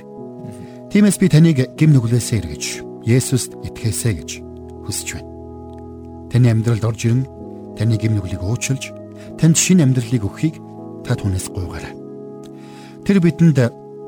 Тиймээс 0.92 1.18
би 1.18 1.28
таныг 1.28 1.58
гим 1.74 1.90
нүглээсээ 1.96 2.38
эргэж 2.44 2.64
Есүст 3.04 3.52
итгэхээсэ 3.64 4.10
гэж 4.16 4.30
хүсэж 4.86 5.08
байна. 5.18 5.30
Таны 6.30 6.48
амьдралд 6.52 6.84
орж 6.84 7.00
ирэн 7.04 7.24
таны 7.76 7.96
гим 7.96 8.16
нүглийг 8.16 8.40
уучлж 8.40 8.92
танд 9.36 9.56
шинэ 9.56 9.84
амьдралыг 9.84 10.24
өгөхийг 10.24 10.56
та 11.04 11.12
түнээс 11.18 11.52
гуйгаарай. 11.52 12.03
Тэр 13.04 13.20
бидэнд 13.20 13.58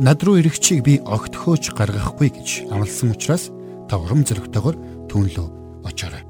над 0.00 0.18
руу 0.24 0.40
ирэх 0.40 0.58
чиг 0.58 0.82
би 0.84 1.00
огтхооч 1.04 1.72
гаргахгүй 1.76 2.32
гэж 2.32 2.48
амласан 2.72 3.12
учраас 3.12 3.52
та 3.88 4.00
урам 4.00 4.24
зоригтойгоор 4.24 4.76
түүнлөө 5.08 5.46
очоорой. 5.84 6.24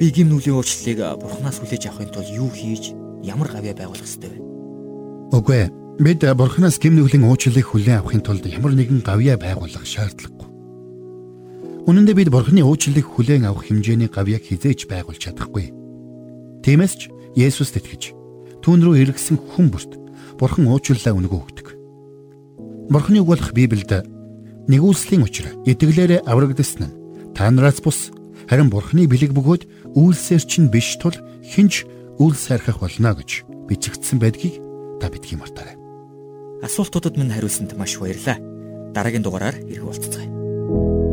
Би 0.00 0.10
гим 0.10 0.32
нүглийн 0.32 0.58
уучлалыг 0.58 0.98
бурхнаас 1.20 1.60
хүлээж 1.60 1.92
авахын 1.92 2.10
тулд 2.10 2.28
юу 2.32 2.50
хийж 2.50 2.96
ямар 3.22 3.48
гавьяа 3.52 3.76
байгуулах 3.76 4.08
ёстой 4.08 4.32
вэ? 4.32 4.40
Үгүй 5.36 5.56
ээ 5.64 5.84
Бид 5.94 6.26
Бурханаас 6.26 6.80
гим 6.82 6.98
нүглийн 6.98 7.22
уучлалыг 7.22 7.70
хүлээн 7.70 8.02
авахын 8.02 8.18
тулд 8.26 8.42
ямар 8.50 8.74
нэгэн 8.74 9.06
гавьяа 9.06 9.38
байгуулах 9.38 9.86
шаардлагагүй. 9.86 10.50
Үнэн 11.86 12.02
дээр 12.02 12.18
бид 12.18 12.30
Бурханы 12.34 12.66
уучлалыг 12.66 13.06
хүлээн 13.06 13.46
авах 13.46 13.70
хэмжээний 13.70 14.10
гавьяаг 14.10 14.42
хизээж 14.42 14.90
байгуулж 14.90 15.22
чадахгүй. 15.22 15.70
Тиймээс 16.66 16.94
ч 16.98 17.14
Есүст 17.38 17.78
итгэж 17.78 18.10
түүн 18.58 18.82
рүү 18.82 19.06
эргэсэн 19.06 19.38
хүн 19.38 19.70
бүрт 19.70 19.94
Бурхан 20.34 20.66
уучлалаа 20.66 21.14
өнгө 21.14 21.53
үг 22.90 23.26
болох 23.28 23.50
Библиэд 23.52 24.04
нэгүслийн 24.68 25.24
учраа 25.24 25.52
итгэлээрээ 25.68 26.24
аврагдсан 26.24 26.88
нь 26.88 26.96
та 27.36 27.50
нараас 27.50 27.80
бус 27.84 28.10
харин 28.48 28.72
Бурханы 28.72 29.08
бэлэг 29.08 29.32
бөгөөд 29.36 29.94
үйлсээр 29.96 30.42
чинь 30.44 30.72
биш 30.72 30.96
тул 31.00 31.16
хинч 31.44 31.84
үл 32.20 32.34
сайрхах 32.34 32.80
болно 32.80 33.16
гэж 33.16 33.44
бичигдсэн 33.68 34.18
байдгийг 34.20 34.60
та 35.00 35.08
битгий 35.12 35.36
мартаарай 35.36 35.84
асуултуудад 36.64 37.16
минь 37.20 37.32
хариулсанд 37.32 37.76
маш 37.76 37.98
баярлалаа. 38.00 38.40
Дараагийн 38.96 39.22
дугаараар 39.22 39.56
ирэх 39.68 39.84
болцгоё. 39.84 41.03